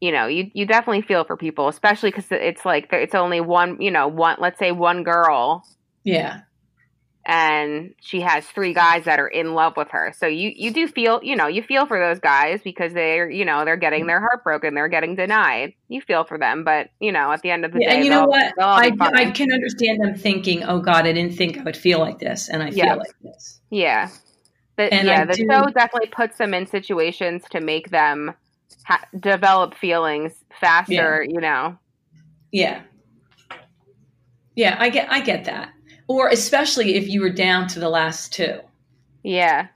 You 0.00 0.10
know, 0.12 0.26
you 0.26 0.50
you 0.54 0.66
definitely 0.66 1.02
feel 1.02 1.24
for 1.24 1.36
people, 1.36 1.68
especially 1.68 2.10
because 2.10 2.26
it's 2.30 2.64
like 2.64 2.90
there- 2.90 3.00
it's 3.00 3.14
only 3.14 3.40
one. 3.40 3.80
You 3.80 3.90
know, 3.90 4.08
one. 4.08 4.36
Let's 4.40 4.58
say 4.58 4.72
one 4.72 5.02
girl 5.04 5.64
yeah 6.04 6.40
and 7.24 7.94
she 8.00 8.20
has 8.20 8.44
three 8.46 8.74
guys 8.74 9.04
that 9.04 9.20
are 9.20 9.28
in 9.28 9.54
love 9.54 9.74
with 9.76 9.88
her. 9.90 10.12
So 10.18 10.26
you 10.26 10.52
you 10.54 10.72
do 10.72 10.88
feel, 10.88 11.20
you 11.22 11.36
know, 11.36 11.46
you 11.46 11.62
feel 11.62 11.86
for 11.86 11.98
those 11.98 12.18
guys 12.18 12.60
because 12.64 12.92
they're, 12.92 13.30
you 13.30 13.44
know, 13.44 13.64
they're 13.64 13.76
getting 13.76 14.06
their 14.06 14.20
heart 14.20 14.42
broken, 14.44 14.74
they're 14.74 14.88
getting 14.88 15.14
denied. 15.14 15.74
You 15.88 16.00
feel 16.00 16.24
for 16.24 16.38
them, 16.38 16.64
but 16.64 16.88
you 17.00 17.12
know, 17.12 17.30
at 17.32 17.42
the 17.42 17.50
end 17.50 17.64
of 17.64 17.72
the 17.72 17.78
Yeah, 17.80 17.90
day, 17.90 17.96
and 17.96 18.04
you 18.04 18.10
know 18.10 18.26
what? 18.26 18.52
I. 18.58 18.92
I 19.14 19.30
can 19.30 19.52
understand 19.52 20.00
them 20.00 20.14
thinking, 20.16 20.64
"Oh 20.64 20.80
God, 20.80 21.06
I 21.06 21.12
didn't 21.12 21.36
think 21.36 21.58
I 21.58 21.62
would 21.62 21.76
feel 21.76 21.98
like 22.00 22.18
this, 22.18 22.48
and 22.48 22.62
I 22.62 22.70
Yeah. 22.70 22.90
feel 22.94 22.98
like 22.98 23.14
this." 23.22 23.60
yeah, 23.70 24.10
but 24.76 24.92
And 24.92 25.06
yeah, 25.06 25.22
I 25.22 25.26
the 25.26 25.36
do- 25.36 25.46
show 25.48 25.66
definitely 25.70 26.08
puts 26.08 26.38
them 26.38 26.54
in 26.54 26.66
situations 26.66 27.44
to 27.50 27.60
make 27.60 27.90
them 27.90 28.34
ha- 28.84 29.04
develop 29.18 29.74
feelings 29.74 30.32
faster. 30.60 31.22
You 31.28 31.40
know, 31.40 31.78
Yeah, 32.50 32.82
yeah, 34.56 34.76
I 34.78 34.90
get, 34.90 35.10
I 35.10 35.20
get 35.20 35.44
that. 35.44 35.70
Or 36.12 36.28
especially 36.28 36.96
if 36.96 37.08
you 37.08 37.22
were 37.22 37.30
down 37.30 37.68
to 37.68 37.80
the 37.80 37.88
last 37.88 38.34
two, 38.34 38.60
yeah, 39.22 39.68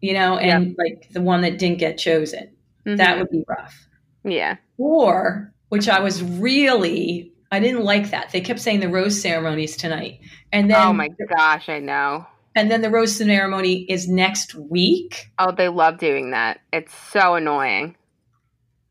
you 0.00 0.12
know, 0.12 0.38
and 0.38 0.76
like 0.78 1.08
the 1.10 1.20
one 1.20 1.40
that 1.40 1.58
didn't 1.58 1.78
get 1.78 1.98
chosen, 1.98 2.50
that 2.84 3.16
Mhm. 3.16 3.18
would 3.18 3.30
be 3.30 3.44
rough. 3.48 3.88
yeah, 4.22 4.56
Or, 4.78 5.52
which 5.70 5.88
I 5.88 5.98
was 5.98 6.22
really, 6.22 7.32
I 7.50 7.58
didn't 7.58 7.82
like 7.82 8.10
that. 8.10 8.30
They 8.30 8.40
kept 8.40 8.60
saying 8.60 8.78
the 8.78 8.88
rose 8.88 9.20
ceremonies 9.20 9.76
tonight, 9.76 10.20
and 10.52 10.70
then 10.70 10.80
oh 10.80 10.92
my 10.92 11.08
gosh, 11.36 11.68
I 11.68 11.80
know. 11.80 12.24
and 12.54 12.70
then 12.70 12.80
the 12.80 12.90
rose 12.90 13.16
ceremony 13.16 13.86
is 13.88 14.08
next 14.08 14.54
week. 14.54 15.30
Oh, 15.40 15.50
they 15.50 15.68
love 15.68 15.98
doing 15.98 16.30
that. 16.30 16.60
It's 16.72 16.94
so 17.12 17.34
annoying. 17.34 17.96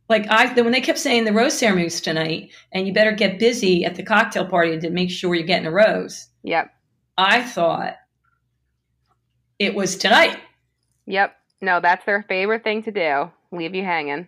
Like 0.08 0.28
I, 0.30 0.54
when 0.62 0.72
they 0.72 0.82
kept 0.82 1.00
saying 1.00 1.26
the 1.26 1.34
rose 1.34 1.58
ceremonies 1.58 2.00
tonight, 2.00 2.52
and 2.72 2.86
you 2.88 2.94
better 2.94 3.12
get 3.12 3.40
busy 3.40 3.86
at 3.86 3.96
the 3.96 4.04
cocktail 4.04 4.46
party 4.46 4.78
to 4.80 4.90
make 4.92 5.10
sure 5.10 5.34
you're 5.34 5.48
getting 5.48 5.66
a 5.68 5.72
rose. 5.72 6.28
Yep, 6.44 6.70
I 7.18 7.42
thought 7.42 7.96
it 9.58 9.74
was 9.74 9.96
tonight, 9.98 10.38
yep. 11.06 11.36
No, 11.62 11.80
that's 11.80 12.06
their 12.06 12.24
favorite 12.28 12.64
thing 12.64 12.84
to 12.84 12.92
do. 12.92 13.32
Leave 13.52 13.74
you 13.74 13.84
hanging. 13.84 14.28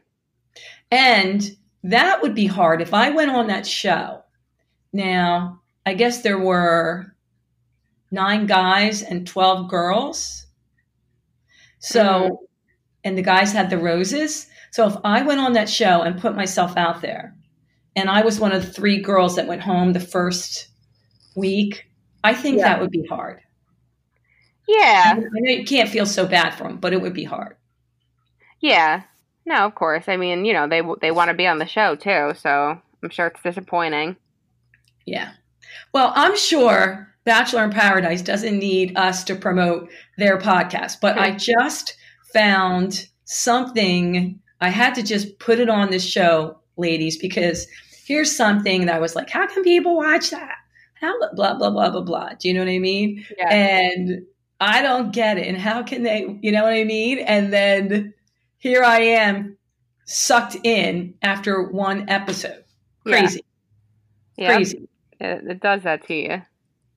and 0.89 1.55
that 1.83 2.21
would 2.23 2.33
be 2.33 2.47
hard 2.47 2.81
if 2.81 2.93
I 2.93 3.11
went 3.11 3.29
on 3.31 3.47
that 3.47 3.67
show. 3.67 4.23
Now, 4.91 5.61
I 5.85 5.93
guess 5.93 6.21
there 6.21 6.39
were 6.39 7.15
nine 8.09 8.45
guys 8.47 9.03
and 9.03 9.27
twelve 9.27 9.69
girls. 9.69 10.47
So, 11.79 12.03
Mhm. 12.03 12.37
and 13.03 13.17
the 13.17 13.21
guys 13.21 13.53
had 13.53 13.69
the 13.69 13.77
roses. 13.77 14.47
So 14.77 14.85
if 14.85 14.95
I 15.03 15.23
went 15.23 15.39
on 15.39 15.53
that 15.53 15.71
show 15.71 16.03
and 16.03 16.21
put 16.21 16.35
myself 16.35 16.77
out 16.77 17.01
there, 17.01 17.35
and 17.95 18.11
I 18.11 18.21
was 18.21 18.39
one 18.39 18.51
of 18.51 18.63
the 18.63 18.71
three 18.71 19.01
girls 19.01 19.35
that 19.35 19.47
went 19.47 19.63
home 19.63 19.91
the 19.91 19.99
first 19.99 20.67
week, 21.35 21.89
I 22.23 22.35
think 22.35 22.59
Yeah. 22.59 22.65
that 22.65 22.81
would 22.81 22.91
be 22.91 23.03
hard. 23.07 23.41
Yeah. 24.67 25.15
I 25.15 25.19
know 25.19 25.51
you 25.51 25.65
can't 25.65 25.89
feel 25.89 26.05
so 26.05 26.27
bad 26.27 26.51
for 26.51 26.65
them, 26.65 26.77
but 26.77 26.93
it 26.93 27.01
would 27.01 27.15
be 27.15 27.23
hard. 27.23 27.55
Yeah. 28.59 29.01
No, 29.47 29.65
of 29.65 29.73
course. 29.73 30.07
I 30.07 30.15
mean, 30.15 30.45
you 30.45 30.53
know, 30.53 30.67
they 30.67 30.83
they 31.01 31.09
want 31.09 31.29
to 31.29 31.33
be 31.33 31.47
on 31.47 31.57
the 31.57 31.65
show 31.65 31.95
too, 31.95 32.33
so 32.39 32.79
I'm 33.01 33.09
sure 33.09 33.25
it's 33.25 33.41
disappointing. 33.41 34.15
Yeah. 35.07 35.31
Well, 35.91 36.13
I'm 36.15 36.37
sure 36.37 37.15
Bachelor 37.23 37.63
in 37.63 37.71
Paradise 37.71 38.21
doesn't 38.21 38.59
need 38.59 38.95
us 38.95 39.23
to 39.23 39.33
promote 39.33 39.89
their 40.19 40.37
podcast, 40.37 40.97
but 41.01 41.17
I 41.17 41.31
just 41.31 41.97
found 42.31 43.07
something. 43.25 44.39
I 44.61 44.69
had 44.69 44.95
to 44.95 45.03
just 45.03 45.39
put 45.39 45.59
it 45.59 45.69
on 45.69 45.89
this 45.91 46.05
show, 46.05 46.59
ladies, 46.77 47.17
because 47.17 47.67
here's 48.05 48.35
something 48.35 48.85
that 48.85 48.95
I 48.95 48.99
was 48.99 49.15
like, 49.15 49.29
how 49.29 49.47
can 49.47 49.63
people 49.63 49.95
watch 49.95 50.29
that? 50.31 50.55
How 50.99 51.13
blah 51.35 51.53
blah 51.55 51.69
blah 51.69 51.89
blah 51.91 52.01
blah. 52.01 52.29
Do 52.39 52.47
you 52.47 52.53
know 52.55 52.61
what 52.61 52.69
I 52.71 52.79
mean? 52.79 53.25
Yeah. 53.37 53.53
And 53.53 54.25
I 54.59 54.81
don't 54.81 55.13
get 55.13 55.37
it. 55.37 55.47
And 55.47 55.57
how 55.57 55.83
can 55.83 56.01
they? 56.03 56.39
You 56.41 56.51
know 56.51 56.63
what 56.63 56.73
I 56.73 56.83
mean? 56.85 57.19
And 57.19 57.53
then 57.53 58.13
here 58.57 58.83
I 58.83 59.01
am, 59.01 59.57
sucked 60.05 60.55
in 60.63 61.13
after 61.21 61.61
one 61.61 62.09
episode. 62.09 62.63
Crazy, 63.05 63.43
Yeah. 64.37 64.55
crazy. 64.55 64.89
It, 65.19 65.43
it 65.47 65.59
does 65.61 65.83
that 65.83 66.05
to 66.07 66.13
you. 66.15 66.41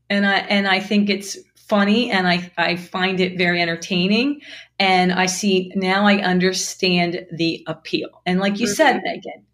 and 0.08 0.26
I 0.26 0.38
and 0.38 0.66
I 0.66 0.80
think 0.80 1.10
it's 1.10 1.36
funny 1.70 2.10
and 2.10 2.26
I 2.26 2.50
I 2.58 2.74
find 2.74 3.20
it 3.20 3.38
very 3.38 3.62
entertaining 3.62 4.40
and 4.78 5.12
I 5.12 5.26
see 5.26 5.70
now 5.76 6.04
I 6.04 6.16
understand 6.16 7.26
the 7.32 7.64
appeal. 7.68 8.08
And 8.26 8.40
like 8.40 8.58
you 8.58 8.66
said, 8.66 8.96
mm-hmm. 8.96 9.04
Megan, 9.04 9.46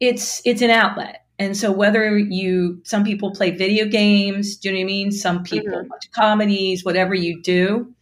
it's 0.00 0.42
it's 0.44 0.62
an 0.62 0.70
outlet. 0.70 1.24
And 1.38 1.56
so 1.56 1.70
whether 1.70 2.18
you 2.18 2.80
some 2.84 3.04
people 3.04 3.32
play 3.32 3.52
video 3.52 3.86
games, 3.86 4.56
do 4.56 4.68
you 4.68 4.74
know 4.74 4.80
what 4.80 4.82
I 4.82 4.86
mean? 4.86 5.12
Some 5.12 5.44
people 5.44 5.72
mm-hmm. 5.72 5.88
watch 5.88 6.10
comedies, 6.12 6.84
whatever 6.84 7.14
you 7.14 7.40
do, 7.40 7.94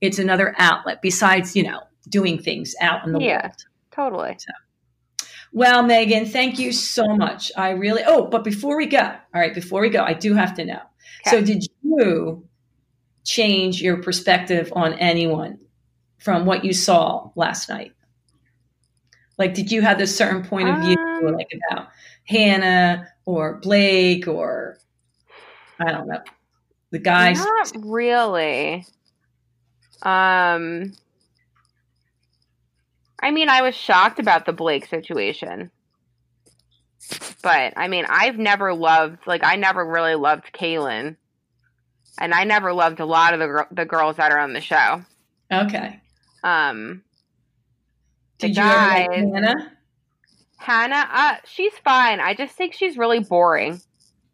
it's 0.00 0.20
another 0.20 0.54
outlet 0.56 1.02
besides, 1.02 1.56
you 1.56 1.64
know, 1.64 1.80
doing 2.08 2.38
things 2.38 2.74
out 2.80 3.04
in 3.04 3.12
the 3.12 3.18
world. 3.18 3.28
Yeah. 3.28 3.42
world. 3.42 3.64
Totally. 3.90 4.38
Well, 5.52 5.82
Megan, 5.82 6.26
thank 6.26 6.60
you 6.60 6.70
so 6.70 7.04
much. 7.16 7.50
I 7.56 7.70
really 7.70 8.02
Oh, 8.06 8.26
but 8.26 8.44
before 8.44 8.76
we 8.76 8.86
go, 8.86 9.00
all 9.00 9.40
right, 9.40 9.54
before 9.54 9.80
we 9.80 9.90
go, 9.90 10.04
I 10.04 10.14
do 10.14 10.34
have 10.34 10.54
to 10.54 10.64
know. 10.64 10.80
So 11.26 11.42
did 11.42 11.66
you 11.82 12.48
change 13.24 13.80
your 13.82 14.02
perspective 14.02 14.72
on 14.74 14.94
anyone 14.94 15.58
from 16.18 16.46
what 16.46 16.64
you 16.64 16.72
saw 16.72 17.30
last 17.34 17.68
night? 17.68 17.92
Like 19.38 19.54
did 19.54 19.72
you 19.72 19.82
have 19.82 20.00
a 20.00 20.06
certain 20.06 20.44
point 20.44 20.68
of 20.68 20.80
view 20.80 20.96
Um, 20.98 21.34
like 21.34 21.50
about 21.70 21.88
Hannah 22.24 23.08
or 23.24 23.58
Blake 23.58 24.28
or 24.28 24.78
I 25.78 25.90
don't 25.92 26.08
know. 26.08 26.20
The 26.90 26.98
guys 26.98 27.38
Not 27.38 27.72
really. 27.76 28.84
Um 30.02 30.92
I 33.22 33.30
mean, 33.30 33.50
I 33.50 33.62
was 33.62 33.74
shocked 33.74 34.18
about 34.18 34.46
the 34.46 34.52
Blake 34.52 34.86
situation. 34.86 35.70
But 37.42 37.74
I 37.76 37.88
mean, 37.88 38.06
I've 38.08 38.38
never 38.38 38.74
loved 38.74 39.26
like 39.26 39.44
I 39.44 39.56
never 39.56 39.84
really 39.84 40.14
loved 40.14 40.52
Caelynn. 40.52 41.16
And 42.18 42.34
I 42.34 42.44
never 42.44 42.72
loved 42.72 43.00
a 43.00 43.04
lot 43.06 43.34
of 43.34 43.40
the 43.40 43.46
gir- 43.46 43.68
the 43.70 43.84
girls 43.84 44.16
that 44.16 44.32
are 44.32 44.38
on 44.38 44.52
the 44.52 44.60
show. 44.60 45.02
Okay. 45.52 46.00
Um 46.44 47.02
The 48.38 48.48
Did 48.48 48.56
you 48.56 48.62
ever 48.62 48.72
like 48.76 49.08
guys- 49.10 49.32
Hannah? 49.32 49.72
Hannah, 50.58 51.08
uh, 51.10 51.34
she's 51.46 51.72
fine. 51.84 52.20
I 52.20 52.34
just 52.34 52.54
think 52.54 52.74
she's 52.74 52.98
really 52.98 53.20
boring. 53.20 53.80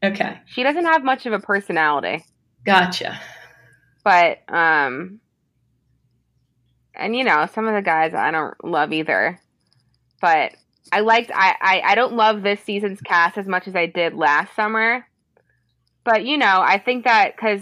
Okay. 0.02 0.38
She 0.46 0.62
doesn't 0.64 0.84
have 0.84 1.04
much 1.04 1.24
of 1.26 1.32
a 1.32 1.38
personality. 1.38 2.24
Gotcha. 2.64 3.20
But 4.04 4.38
um 4.52 5.20
and 6.94 7.14
you 7.14 7.24
know, 7.24 7.46
some 7.52 7.68
of 7.68 7.74
the 7.74 7.82
guys 7.82 8.14
I 8.14 8.30
don't 8.30 8.54
love 8.64 8.92
either. 8.92 9.38
But 10.20 10.52
I 10.92 11.00
liked 11.00 11.30
I, 11.34 11.54
I, 11.60 11.80
I 11.84 11.94
don't 11.94 12.14
love 12.14 12.42
this 12.42 12.60
season's 12.60 13.00
cast 13.00 13.36
as 13.38 13.46
much 13.46 13.68
as 13.68 13.76
I 13.76 13.86
did 13.86 14.14
last 14.14 14.54
summer. 14.54 15.06
But 16.06 16.24
you 16.24 16.38
know, 16.38 16.62
I 16.64 16.78
think 16.78 17.04
that 17.04 17.36
cuz 17.36 17.60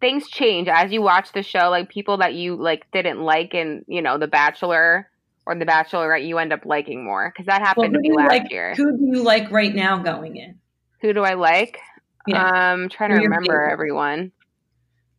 things 0.00 0.28
change 0.28 0.68
as 0.68 0.92
you 0.92 1.00
watch 1.00 1.32
the 1.32 1.42
show 1.42 1.70
like 1.70 1.88
people 1.88 2.18
that 2.18 2.34
you 2.34 2.54
like 2.54 2.86
didn't 2.92 3.20
like 3.22 3.54
in, 3.54 3.82
you 3.88 4.02
know, 4.02 4.18
The 4.18 4.28
Bachelor 4.28 5.08
or 5.46 5.54
The 5.54 5.64
Bachelorette 5.64 6.26
you 6.26 6.36
end 6.36 6.52
up 6.52 6.66
liking 6.66 7.02
more 7.02 7.32
cuz 7.34 7.46
that 7.46 7.62
happened 7.62 7.96
who 7.96 8.02
to 8.02 8.08
me 8.10 8.12
last 8.14 8.28
like 8.28 8.50
year. 8.50 8.74
who 8.76 8.96
do 8.98 9.06
you 9.06 9.22
like 9.22 9.50
right 9.50 9.74
now 9.74 9.96
going 9.96 10.36
in? 10.36 10.56
Who 11.00 11.14
do 11.14 11.22
I 11.22 11.32
like? 11.34 11.78
Yeah. 12.26 12.72
Um 12.72 12.90
trying 12.90 13.12
Who 13.12 13.16
to 13.16 13.22
remember 13.24 13.46
favorites? 13.54 13.72
everyone. 13.72 14.32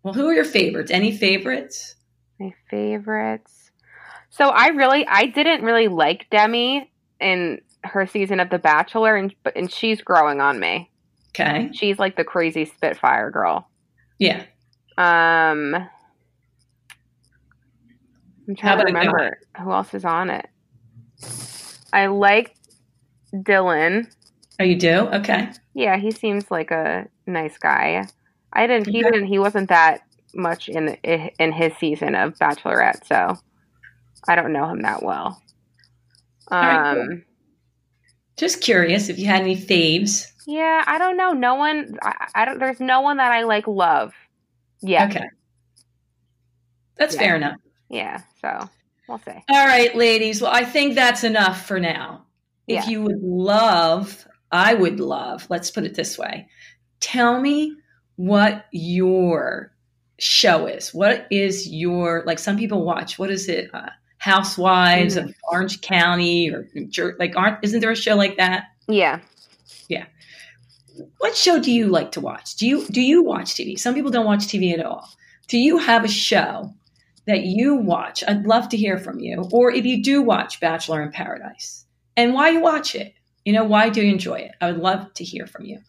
Well, 0.04 0.14
who 0.14 0.28
are 0.30 0.34
your 0.34 0.46
favorites? 0.46 0.92
Any 0.92 1.12
favorites? 1.12 1.96
My 2.40 2.54
favorites. 2.70 3.72
So 4.30 4.50
I 4.50 4.68
really 4.68 5.04
I 5.08 5.26
didn't 5.26 5.64
really 5.64 5.88
like 5.88 6.30
Demi 6.30 6.92
in 7.20 7.62
her 7.84 8.06
season 8.06 8.40
of 8.40 8.52
The 8.52 8.60
Bachelor 8.60 9.16
and 9.16 9.34
and 9.56 9.72
she's 9.72 10.04
growing 10.04 10.40
on 10.42 10.60
me. 10.60 10.91
Okay. 11.34 11.70
She's 11.74 11.98
like 11.98 12.16
the 12.18 12.24
crazy 12.24 12.66
Spitfire 12.66 13.32
girl. 13.32 13.70
Yeah. 14.20 14.44
Um 14.98 15.76
I'm 18.48 18.56
trying 18.56 18.78
to 18.80 18.84
remember 18.86 19.38
who 19.62 19.72
else 19.72 19.94
is 19.94 20.04
on 20.04 20.30
it. 20.30 20.48
I 21.94 22.08
like 22.08 22.56
Dylan. 23.34 24.12
Oh, 24.60 24.64
you 24.64 24.76
do? 24.76 25.08
Okay. 25.08 25.50
Yeah, 25.74 25.98
he 25.98 26.12
seems 26.12 26.52
like 26.52 26.72
a 26.72 27.08
nice 27.28 27.58
guy. 27.58 28.06
I 28.54 28.68
didn't. 28.68 28.88
He 28.90 29.00
Okay. 29.04 29.12
didn't. 29.12 29.28
He 29.28 29.40
wasn't 29.40 29.70
that 29.70 30.02
much 30.34 30.68
in 30.70 30.90
in 31.04 31.52
his 31.54 31.74
season 31.78 32.16
of 32.16 32.38
Bachelorette, 32.38 33.06
so 33.06 33.38
I 34.28 34.36
don't 34.36 34.52
know 34.54 34.68
him 34.68 34.82
that 34.82 35.02
well. 35.04 35.42
Um, 36.50 36.62
right, 36.68 36.96
cool. 36.96 37.22
Just 38.38 38.62
curious 38.62 39.10
if 39.10 39.20
you 39.20 39.26
had 39.28 39.42
any 39.42 39.56
faves. 39.56 40.32
yeah, 40.48 40.84
I 40.88 40.98
don't 40.98 41.18
know. 41.18 41.34
No 41.34 41.56
one. 41.56 41.98
I, 42.02 42.28
I 42.36 42.46
don't. 42.46 42.60
There's 42.60 42.80
no 42.80 43.02
one 43.02 43.18
that 43.18 43.32
I 43.32 43.44
like. 43.44 43.68
Love. 43.68 44.14
Yeah. 44.82 45.08
Okay. 45.08 45.26
That's 46.98 47.16
Yeah. 47.16 47.22
fair 47.22 47.36
enough. 47.36 47.58
Yeah. 47.90 48.22
So 48.42 48.70
we'll 49.08 49.20
see. 49.20 49.32
All 49.50 49.66
right, 49.68 49.96
ladies. 49.96 50.42
Well, 50.42 50.52
I 50.54 50.64
think 50.66 50.96
that's 50.96 51.24
enough 51.24 51.66
for 51.66 51.80
now. 51.80 52.26
If 52.68 52.86
Yeah. 52.86 52.90
you 52.90 53.02
would 53.04 53.22
love, 53.22 54.26
I 54.52 54.74
would 54.74 55.00
love, 55.00 55.46
let's 55.50 55.72
put 55.72 55.84
it 55.86 55.96
this 55.96 56.18
way 56.18 56.48
tell 57.00 57.42
me 57.42 57.76
what 58.18 58.66
your 58.72 59.74
show 60.20 60.68
is. 60.68 60.94
What 60.94 61.26
is 61.32 61.68
your, 61.68 62.24
like 62.28 62.38
some 62.38 62.56
people 62.58 62.86
watch, 62.86 63.18
what 63.18 63.32
is 63.32 63.50
it? 63.50 63.72
Uh, 63.74 63.90
Housewives 64.22 65.16
Mm. 65.16 65.24
of 65.24 65.36
Orange 65.52 65.82
County 65.82 66.52
or 66.52 66.68
like 67.18 67.36
aren't 67.36 67.58
isn't 67.64 67.80
there 67.80 67.90
a 67.92 67.96
show 67.96 68.16
like 68.16 68.38
that? 68.38 68.66
Yeah. 68.88 69.20
Yeah. 69.90 70.06
What 71.18 71.36
show 71.36 71.60
do 71.60 71.72
you 71.72 71.88
like 71.88 72.12
to 72.12 72.22
watch? 72.22 72.56
Do 72.56 72.68
you 72.68 72.86
do 72.88 73.02
you 73.02 73.24
watch 73.24 73.56
TV? 73.56 73.80
Some 73.80 73.96
people 73.96 74.12
don't 74.12 74.28
watch 74.28 74.42
TV 74.46 74.74
at 74.78 74.86
all. 74.86 75.10
Do 75.48 75.58
you 75.58 75.80
have 75.80 76.04
a 76.06 76.08
show 76.08 76.72
that 77.26 77.46
you 77.46 77.76
watch? 77.76 78.24
I'd 78.28 78.46
love 78.46 78.70
to 78.70 78.78
hear 78.78 79.00
from 79.00 79.20
you. 79.20 79.44
Or 79.52 79.72
if 79.72 79.86
you 79.86 80.04
do 80.04 80.22
watch 80.22 80.60
Bachelor 80.60 81.02
in 81.02 81.12
Paradise 81.12 81.86
and 82.16 82.34
why 82.36 82.50
you 82.50 82.62
watch 82.62 82.94
it. 82.94 83.14
You 83.44 83.54
know, 83.54 83.64
why 83.64 83.90
do 83.90 84.04
you 84.04 84.12
enjoy 84.12 84.36
it? 84.36 84.52
I 84.62 84.72
would 84.72 84.82
love 84.82 85.12
to 85.16 85.24
hear 85.24 85.48
from 85.48 85.66
you. 85.66 85.80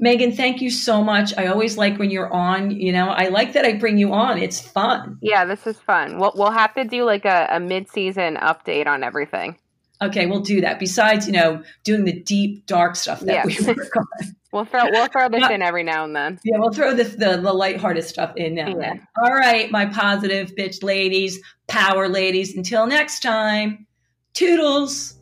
Megan, 0.00 0.32
thank 0.32 0.60
you 0.62 0.70
so 0.70 1.04
much. 1.04 1.36
I 1.36 1.46
always 1.46 1.76
like 1.76 1.98
when 1.98 2.10
you're 2.10 2.32
on, 2.32 2.70
you 2.70 2.90
know, 2.92 3.08
I 3.10 3.28
like 3.28 3.52
that 3.52 3.64
I 3.66 3.74
bring 3.74 3.98
you 3.98 4.12
on. 4.14 4.38
It's 4.38 4.58
fun. 4.60 5.18
Yeah. 5.20 5.44
This 5.44 5.66
is 5.66 5.76
fun. 5.78 6.18
We'll 6.18 6.32
we'll 6.34 6.50
have 6.50 6.74
to 6.74 6.84
do 6.84 7.04
like 7.04 7.24
a, 7.26 7.46
a 7.50 7.60
mid 7.60 7.88
season 7.90 8.36
update 8.36 8.86
on 8.86 9.04
everything. 9.04 9.56
Okay, 10.02 10.24
we'll 10.24 10.40
do 10.40 10.62
that. 10.62 10.78
Besides, 10.78 11.26
you 11.26 11.32
know, 11.34 11.62
doing 11.84 12.04
the 12.04 12.12
deep, 12.22 12.64
dark 12.64 12.96
stuff 12.96 13.20
that 13.20 13.34
Yeah. 13.34 13.44
we 13.44 13.66
work 13.66 13.94
on. 13.96 14.34
We'll 14.50 14.64
throw 14.64 14.90
we'll 14.90 15.06
throw 15.08 15.28
this 15.28 15.48
in 15.50 15.60
every 15.60 15.82
now 15.82 16.04
and 16.04 16.16
then. 16.16 16.40
Yeah, 16.42 16.56
we'll 16.58 16.72
throw 16.72 16.94
the 16.94 17.04
the, 17.04 17.36
the 17.36 17.52
lighthearted 17.52 18.02
stuff 18.04 18.32
in 18.36 18.54
now. 18.54 18.66
and 18.66 18.80
Yeah. 18.80 18.88
then. 18.94 19.06
All 19.22 19.34
right, 19.34 19.70
my 19.70 19.84
positive 19.86 20.52
bitch 20.56 20.82
ladies, 20.82 21.38
power 21.68 22.08
ladies. 22.08 22.56
Until 22.56 22.86
next 22.86 23.20
time, 23.20 23.86
toodles. 24.32 25.16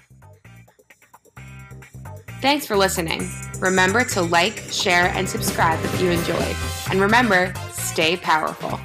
Thanks 2.40 2.66
for 2.66 2.77
listening. 2.77 3.29
Remember 3.59 4.05
to 4.05 4.22
like, 4.22 4.59
share, 4.70 5.07
and 5.07 5.29
subscribe 5.29 5.85
if 5.85 6.01
you 6.01 6.11
enjoyed. 6.11 6.55
And 6.88 7.01
remember, 7.01 7.53
stay 7.72 8.16
powerful. 8.16 8.79